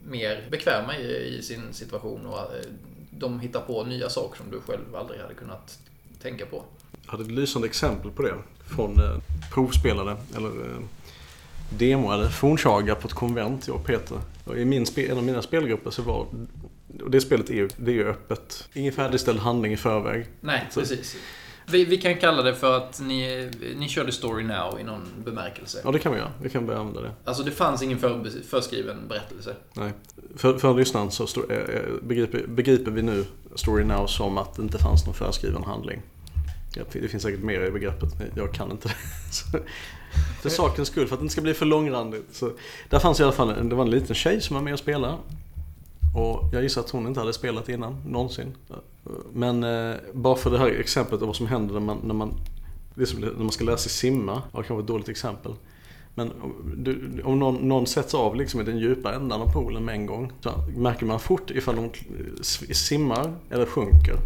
[0.08, 2.64] mer bekväma i, i, sin situation och eh,
[3.10, 5.78] de hittar på nya saker som du själv aldrig hade kunnat
[6.22, 6.62] tänka på.
[7.04, 8.34] Jag hade ett lysande exempel på det
[8.66, 9.16] från eh,
[9.52, 10.80] provspelade, eller eh,
[11.70, 14.18] demoade fornsaga på ett konvent, jag och Peter.
[14.44, 16.26] Och I min, en av mina spelgrupper så var
[17.02, 18.68] och det spelet är ju, det är ju öppet.
[18.74, 20.26] Ingen färdigställd handling i förväg.
[20.40, 20.80] Nej, så.
[20.80, 21.16] precis.
[21.70, 25.80] Vi, vi, kan kalla det för att ni, ni körde Story Now i någon bemärkelse.
[25.84, 26.32] Ja, det kan vi göra.
[26.42, 27.10] Vi kan börja använda det.
[27.24, 29.54] Alltså, det fanns ingen för, förskriven berättelse.
[29.72, 29.92] Nej.
[30.36, 31.58] För, för lyssnaren så stå, äh,
[32.02, 36.02] begriper, begriper vi nu Story Now som att det inte fanns någon förskriven handling.
[36.92, 38.94] Det finns säkert mer i begreppet, jag kan inte det.
[40.42, 42.26] för sakens skull, för att det inte ska bli för långrandigt.
[42.32, 42.50] Så,
[42.88, 45.16] där fanns i alla fall det var en liten tjej som var med och spelade.
[46.14, 48.54] Och jag gissar att hon inte hade spelat innan, någonsin.
[49.32, 52.34] Men eh, bara för det här exemplet av vad som händer när man, när man,
[52.94, 55.54] när man ska lära sig simma, var kanske ett dåligt exempel.
[56.14, 56.32] Men
[56.76, 60.06] du, om någon, någon sätts av liksom i den djupa ändan av poolen med en
[60.06, 61.90] gång så märker man fort ifall de
[62.74, 64.16] simmar eller sjunker.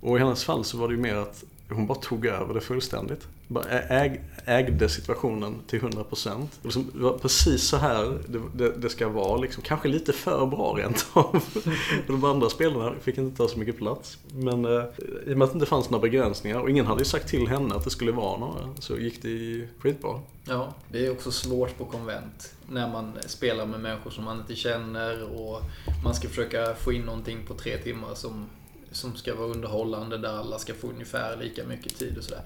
[0.00, 2.60] Och i hennes fall så var det ju mer att hon bara tog över det
[2.60, 3.28] fullständigt.
[3.48, 6.46] Bara äg, ägde situationen till 100%.
[6.62, 9.36] Liksom, det var precis så här det, det, det ska vara.
[9.36, 11.44] Liksom, kanske lite för bra rent av.
[12.06, 14.18] De andra spelarna fick inte ta så mycket plats.
[14.34, 14.84] Men eh,
[15.26, 17.48] i och med att det inte fanns några begränsningar och ingen hade ju sagt till
[17.48, 20.20] henne att det skulle vara några så gick det skitbra.
[20.44, 22.54] Ja, det är också svårt på konvent.
[22.68, 25.62] När man spelar med människor som man inte känner och
[26.04, 28.46] man ska försöka få in någonting på tre timmar som
[28.92, 32.42] som ska vara underhållande där alla ska få ungefär lika mycket tid och sådär.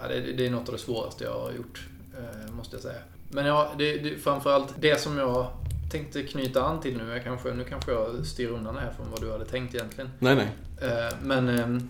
[0.00, 1.86] Ja, det, det, är något av det svåraste jag har gjort,
[2.18, 3.00] eh, måste jag säga.
[3.30, 5.46] Men ja, det, det, framförallt det som jag
[5.90, 9.20] tänkte knyta an till nu, jag kanske, nu kanske jag styr undan här från vad
[9.20, 10.10] du hade tänkt egentligen.
[10.18, 10.48] Nej, nej.
[10.80, 11.88] Eh, men ehm,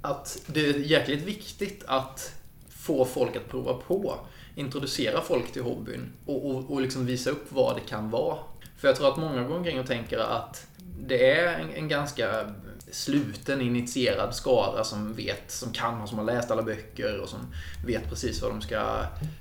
[0.00, 2.34] att det är jäkligt viktigt att
[2.68, 4.18] få folk att prova på.
[4.54, 8.38] Introducera folk till hobbyn och, och, och liksom visa upp vad det kan vara.
[8.76, 10.66] För jag tror att många går omkring och tänker att
[10.98, 12.50] det är en, en, ganska
[12.90, 17.38] sluten, initierad skara som vet, som kan och som har läst alla böcker och som
[17.86, 18.76] vet precis vad de ska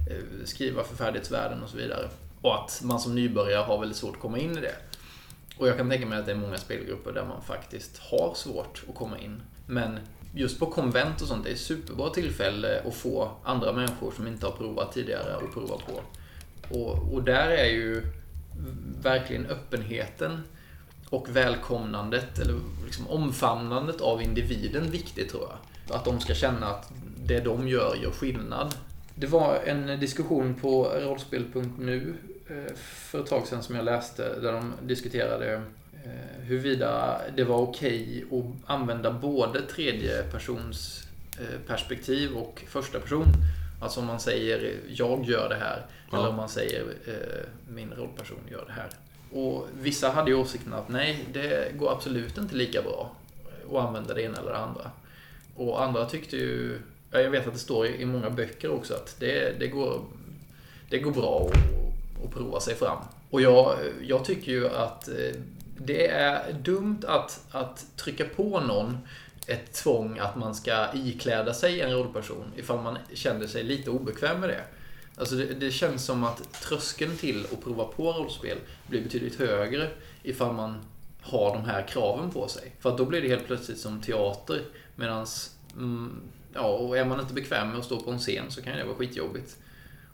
[0.09, 2.09] eh, skriva för färdighetsvärden och så vidare.
[2.41, 4.75] Och att man som nybörjare har väldigt svårt att komma in i det.
[5.57, 8.83] Och jag kan tänka mig att det är många spelgrupper där man faktiskt har svårt
[8.89, 9.41] att komma in.
[9.67, 9.99] Men
[10.33, 14.27] just på konvent och sånt, det är ett superbra tillfälle att få andra människor som
[14.27, 16.01] inte har provat tidigare att prova på.
[16.77, 18.03] Och, och där är ju
[19.01, 20.41] verkligen öppenheten
[21.09, 25.97] och välkomnandet, eller liksom omfamnandet av individen viktigt tror jag.
[25.97, 26.91] Att de ska känna att
[27.25, 28.75] det de gör gör skillnad.
[29.15, 32.13] Det var en diskussion på rollspel.nu
[32.47, 35.53] eh, för ett tag sedan som jag läste där de diskuterade
[36.05, 41.07] eh, huruvida det var okej okay att använda både tredje persons
[41.39, 43.25] eh, perspektiv och första person.
[43.83, 46.17] Alltså om man säger jag gör det här ja.
[46.17, 46.85] eller om man säger
[47.67, 48.89] min rollperson gör det här.
[49.33, 53.11] Och vissa hade ju åsikten att nej, det går absolut inte lika bra
[53.71, 54.91] att använda det ena eller det andra.
[55.55, 56.79] Och andra tyckte ju,
[57.11, 60.01] ja, jag vet att det står i många böcker också att det, det, går,
[60.89, 62.97] det går bra att, att prova sig fram.
[63.29, 65.35] Och jag, jag tycker ju att eh,
[65.77, 68.97] det är dumt att, att trycka på någon
[69.47, 74.39] ett tvång att man ska ikläda sig en rollperson ifall man känner sig lite obekväm
[74.39, 74.63] med det.
[75.17, 79.89] Alltså det, det, känns som att tröskeln till att prova på rollspel blir betydligt högre
[80.23, 80.77] ifall man
[81.21, 82.75] har de här kraven på sig.
[82.79, 84.61] För att då blir det helt plötsligt som teater.
[84.95, 86.21] Medans, mm,
[86.53, 88.83] ja, och är man inte bekväm med att stå på en scen så kan det
[88.83, 89.57] vara skitjobbigt.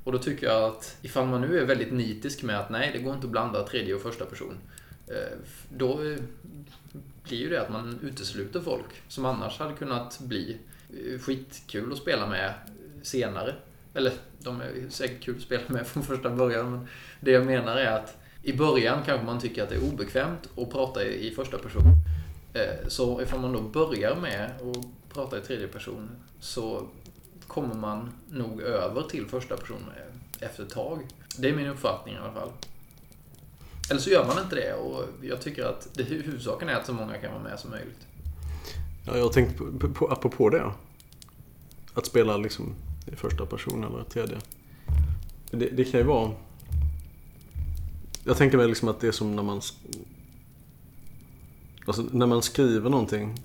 [0.03, 2.99] Och då tycker jag att ifall man nu är väldigt nitisk med att nej, det
[2.99, 4.57] går inte att blanda tredje och första person.
[5.09, 5.37] Eh,
[5.69, 5.97] då
[7.23, 10.57] blir ju det att man utesluter folk som annars hade kunnat bli
[10.89, 12.53] eh, skitkul att spela med
[13.01, 13.55] senare.
[13.93, 16.71] Eller de är säkert kul att spela med från första början.
[16.71, 16.87] Men
[17.19, 20.71] det jag menar är att i början kanske man tycker att det är obekvämt att
[20.71, 21.83] prata i första person.
[22.53, 26.87] Eh, så ifall man då börjar med att prata i tredje person så
[27.47, 29.85] kommer man nog över till första person
[30.39, 31.07] efter ett tag.
[31.37, 32.51] Det är min uppfattning i alla fall.
[33.89, 36.93] Eller så gör man inte det och jag tycker att det huvudsaken är att så
[36.93, 38.07] många kan vara med som möjligt.
[39.05, 40.71] Ja, jag har tänkt på, på, apropå det.
[41.93, 42.75] Att spela liksom
[43.11, 44.37] i första person eller tredje.
[45.51, 46.31] Det, det kan ju vara...
[48.23, 49.61] Jag tänker mig liksom att det är som när man...
[51.85, 53.35] Alltså när man skriver någonting.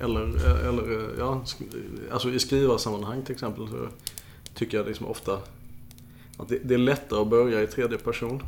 [0.00, 1.44] Eller, eller ja,
[2.12, 3.88] alltså i skrivarsammanhang till exempel så
[4.54, 5.40] tycker jag liksom ofta
[6.36, 8.42] att det, det är lättare att börja i tredje person.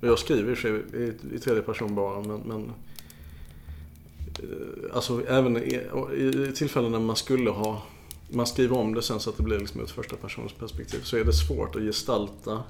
[0.00, 2.72] Jag skriver i, i, i tredje person bara men, men
[4.38, 5.80] eh, Alltså även i,
[6.14, 7.82] i tillfällen när man skulle ha
[8.30, 11.16] man skriver om det sen så att det blir liksom ett första persons perspektiv så
[11.16, 12.62] är det svårt att gestalta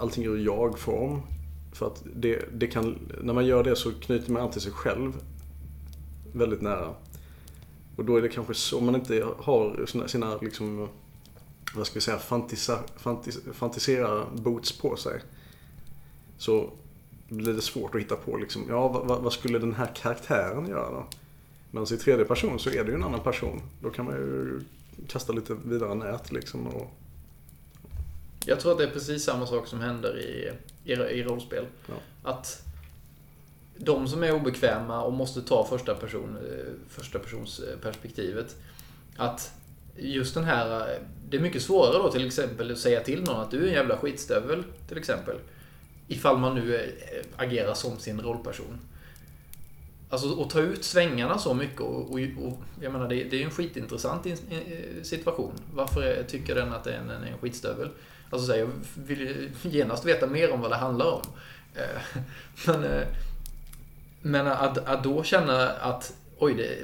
[0.00, 1.20] allting ur jag-form.
[1.72, 5.12] För att det, det kan, när man gör det så knyter man alltid sig själv
[6.32, 6.94] väldigt nära.
[7.96, 10.88] Och då är det kanske så, om man inte har sina, sina liksom,
[11.74, 15.20] vad ska vi säga, fantisa, fantis, fantisera boots på sig.
[16.38, 16.70] Så
[17.28, 20.90] blir det svårt att hitta på liksom, ja vad, vad skulle den här karaktären göra
[20.90, 21.06] då?
[21.70, 23.62] Men i tredje person så är det ju en annan person.
[23.82, 24.60] Då kan man ju
[25.08, 26.66] kasta lite vidare nät liksom.
[26.66, 26.90] Och...
[28.46, 30.52] Jag tror att det är precis samma sak som händer i,
[30.84, 31.66] i, i rollspel.
[31.86, 31.94] Ja.
[32.22, 32.62] Att
[33.76, 38.56] de som är obekväma och måste ta första, person, eh, första persons eh, perspektivet.
[39.16, 39.52] Att
[39.96, 40.98] just den här,
[41.30, 43.74] det är mycket svårare då till exempel att säga till någon att du är en
[43.74, 44.64] jävla skitstövel.
[44.88, 45.36] Till exempel.
[46.08, 46.82] Ifall man nu eh,
[47.36, 48.80] agerar som sin rollperson.
[50.08, 53.44] Alltså att ta ut svängarna så mycket och, och, och jag menar det, det är
[53.44, 54.32] en skitintressant eh,
[55.02, 55.52] situation.
[55.74, 57.88] Varför eh, tycker den att det är en, en skitstövel?
[58.30, 61.22] Alltså så här, jag vill genast veta mer om vad det handlar om.
[62.66, 63.04] Men,
[64.22, 66.76] men att, att då känna att oj, det,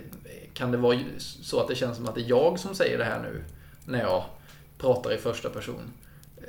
[0.55, 3.05] kan det vara så att det känns som att det är jag som säger det
[3.05, 3.45] här nu
[3.85, 4.25] när jag
[4.79, 5.93] pratar i första person?
[6.37, 6.43] Eh,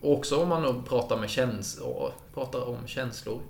[0.00, 3.40] och också om man då pratar med känslor, pratar om känslor.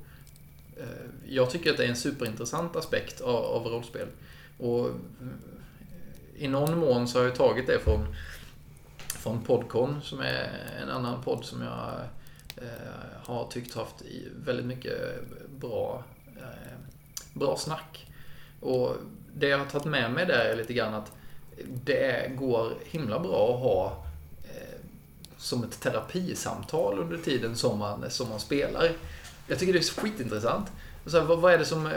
[0.77, 0.87] Eh,
[1.27, 4.07] jag tycker att det är en superintressant aspekt av, av rollspel.
[4.59, 4.95] Och eh,
[6.37, 8.15] i någon mån så har jag tagit det från,
[8.97, 10.51] från Podcon som är
[10.83, 11.95] en annan podd som jag
[12.57, 14.03] eh, har tyckt haft
[14.45, 14.99] väldigt mycket
[15.61, 16.05] bra,
[16.37, 16.77] eh,
[17.33, 18.07] bra snack.
[18.61, 18.97] Och
[19.35, 21.13] det jag har tagit med mig där är lite grann att
[21.85, 24.07] det går himla bra att ha
[25.41, 28.93] som ett terapisamtal under tiden som man, som man spelar.
[29.47, 30.69] Jag tycker det är skitintressant.
[31.07, 31.93] Så vad, vad, är det som, eh,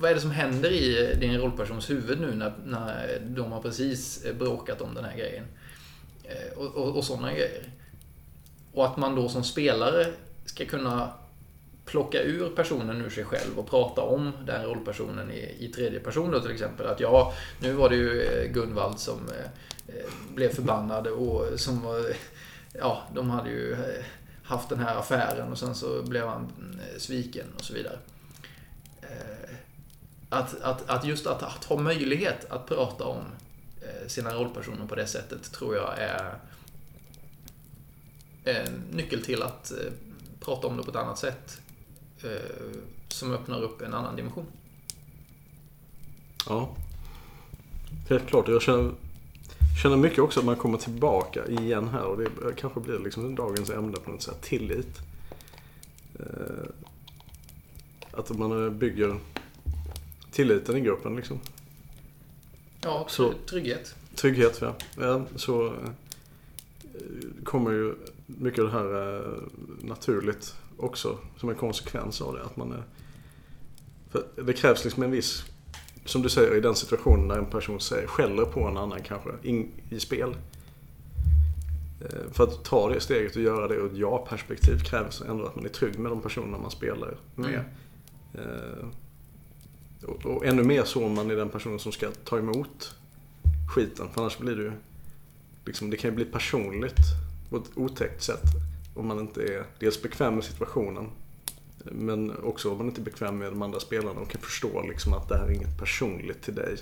[0.00, 3.52] vad är det som händer i eh, din rollpersons huvud nu när, när eh, de
[3.52, 5.44] har precis bråkat om den här grejen?
[6.56, 7.72] Och, och, och sådana grejer.
[8.72, 10.06] Och att man då som spelare
[10.44, 11.12] ska kunna
[11.84, 16.30] plocka ur personen ur sig själv och prata om den rollpersonen i, i tredje person
[16.30, 16.86] då till exempel.
[16.86, 22.04] Att ja, nu var det ju Gunvald som eh, eh, blev förbannad och som var,
[22.72, 24.04] ja, de hade ju eh,
[24.42, 27.98] haft den här affären och sen så blev han eh, sviken och så vidare.
[29.02, 29.54] Eh,
[30.28, 33.24] att, att, att just att, att ha möjlighet att prata om
[34.06, 36.38] sina rollpersoner på det sättet tror jag är
[38.44, 39.72] en nyckel till att
[40.40, 41.60] prata om det på ett annat sätt.
[43.08, 44.46] som öppnar upp en annan dimension.
[46.48, 46.68] Ja.
[48.08, 48.48] Helt klart.
[48.48, 48.92] Jag känner,
[49.82, 53.70] känner mycket också att man kommer tillbaka igen här och det kanske blir liksom dagens
[53.70, 54.42] ämne på något sätt.
[54.42, 54.98] Tillit.
[56.20, 56.68] Eh,
[58.12, 59.18] att man bygger
[60.30, 61.40] tilliten i gruppen liksom.
[62.80, 63.94] Ja, Så- trygghet.
[64.14, 64.74] Trygghet, ja.
[64.96, 65.72] ja så eh,
[67.44, 67.94] kommer ju
[68.26, 69.32] mycket av det här eh,
[69.82, 72.42] naturligt också som en konsekvens av det.
[72.44, 72.74] Att man
[74.10, 75.44] för det krävs liksom en viss,
[76.08, 79.30] som du säger i den situationen när en person säger, skäller på en annan kanske
[79.42, 80.36] in, i spel.
[82.00, 85.56] Eh, För att ta det steget och göra det ur ett ja-perspektiv krävs ändå att
[85.56, 87.64] man är trygg med de personerna man spelar med.
[88.34, 88.86] Eh,
[90.06, 92.94] Och, och ännu mer så om man är den personen som ska ta emot
[93.74, 94.06] skiten.
[94.14, 94.72] För annars blir det ju...
[95.64, 96.96] Liksom, det kan ju bli personligt
[97.50, 98.42] på ett otäckt sätt.
[98.94, 101.08] Om man inte är dels bekväm med situationen.
[101.84, 105.14] Men också om man inte är bekväm med de andra spelarna och kan förstå liksom
[105.14, 106.76] att det här är inget personligt till dig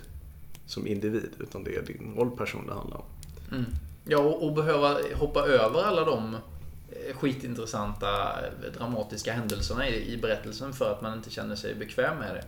[0.66, 1.30] som individ.
[1.38, 3.05] Utan det är din rollperson det handlar om.
[3.53, 3.64] Mm.
[4.05, 8.09] Ja, och, och behöva hoppa över alla de eh, skitintressanta
[8.40, 12.44] eh, dramatiska händelserna i, i berättelsen för att man inte känner sig bekväm med det.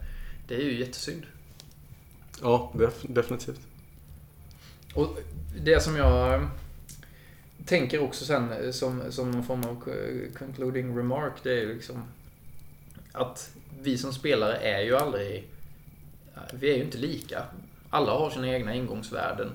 [0.48, 1.22] Det är ju jättesynd.
[2.42, 3.60] Ja, def- definitivt.
[4.94, 5.18] Och
[5.60, 6.48] det som jag
[7.64, 9.84] tänker också sen eh, som, som någon form av
[10.38, 12.02] concluding remark, det är ju liksom
[13.18, 13.50] att
[13.80, 15.48] vi som spelare är ju aldrig,
[16.52, 17.44] vi är ju inte lika.
[17.90, 19.50] Alla har sina egna ingångsvärden.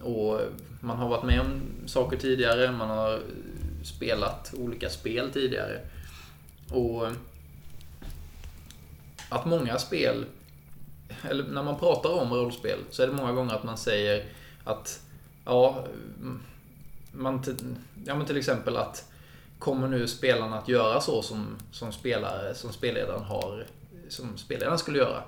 [0.00, 0.40] Och
[0.80, 3.20] man har varit med om saker tidigare, man har
[3.82, 5.80] spelat olika spel tidigare.
[6.70, 7.06] Och
[9.28, 10.24] att många spel,
[11.22, 14.24] eller när man pratar om rollspel, så är det många gånger att man säger
[14.64, 15.00] att,
[15.44, 15.84] ja,
[16.20, 16.42] mm,
[17.12, 17.42] man
[18.06, 19.10] ja men till exempel att
[19.64, 23.66] kommer nu spelarna att göra så som, som spelare, som spelledaren har,
[24.08, 25.22] som spelledaren skulle göra?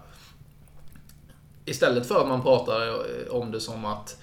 [1.65, 4.23] Istället för att man pratar eh, om det som att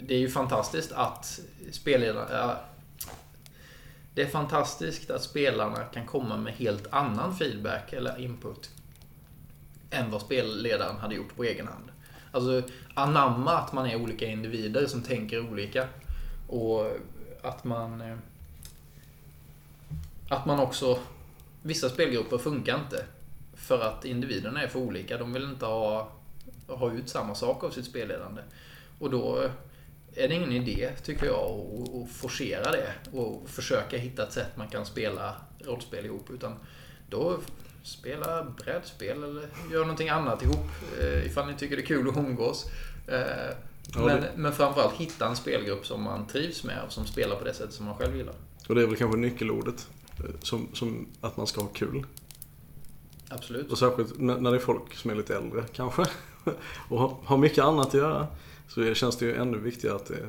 [0.00, 1.40] det är ju fantastiskt att
[1.72, 2.56] spelledarna, Äh,
[4.14, 8.70] det är fantastiskt att spelarna kan komma med helt annan feedback eller input
[9.90, 11.90] än vad spelledaren hade gjort på egen hand.
[12.32, 12.62] Alltså
[12.94, 15.88] anamma att man är olika individer som tänker olika.
[16.48, 16.90] Och
[17.42, 18.00] att man...
[18.00, 18.16] Eh,
[20.34, 20.98] att man också...
[21.62, 23.04] Vissa spelgrupper funkar inte.
[23.56, 25.18] För att individerna är för olika.
[25.18, 26.12] De vill inte ha,
[26.66, 28.42] ha ut samma sak av sitt spelledande.
[28.98, 29.48] Och då
[30.14, 32.92] är det ingen idé, tycker jag, att, att forcera det.
[33.18, 36.30] Och försöka hitta ett sätt man kan spela rollspel ihop.
[36.30, 36.54] Utan
[37.10, 37.38] då
[37.82, 40.66] spela brädspel eller gör någonting annat ihop.
[41.00, 42.66] eh, Ifall ni tycker det är kul att umgås.
[43.06, 43.56] Eh,
[43.96, 47.54] men, men framförallt hitta en spelgrupp som man trivs med och som spelar på det
[47.54, 48.34] sättet som man själv gillar.
[48.68, 49.88] Och det är väl kanske nyckelordet.
[50.18, 52.06] Eh, Som, som att man ska ha kul.
[53.28, 53.72] Absolut.
[53.72, 56.04] Och särskilt när det är folk som är lite äldre kanske.
[56.88, 58.26] Och har- mycket annat att göra.
[58.68, 60.28] Så känns det ju ännu viktigare att, det,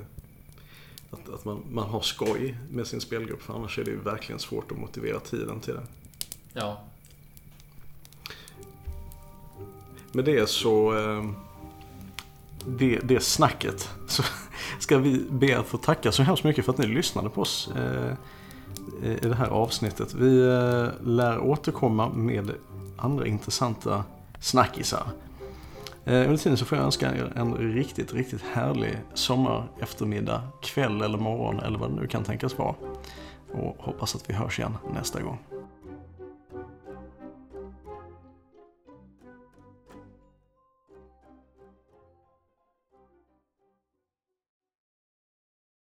[1.11, 3.41] att, att man, man har skoj med sin spelgrupp.
[3.41, 5.83] För annars är det ju verkligen svårt att motivera tiden till det.
[6.53, 6.81] Ja.
[10.11, 10.97] Med det så...
[10.97, 11.29] eh,
[12.67, 13.89] Det, det snacket.
[14.07, 14.23] Så
[14.79, 17.69] ska vi be att få tacka så hemskt mycket för att ni lyssnade på oss
[17.75, 18.13] eh,
[19.03, 20.13] i det här avsnittet.
[20.13, 22.51] Vi eh, lär återkomma med
[22.97, 24.03] andra intressanta
[24.39, 25.07] snackisar.
[26.05, 31.01] Eh, under tiden så får jag önska er en riktigt, riktigt härlig sommar, eftermiddag, kväll
[31.01, 32.75] eller morgon eller vad det nu kan tänkas vara.
[33.51, 35.39] Och hoppas att vi hörs igen nästa gång.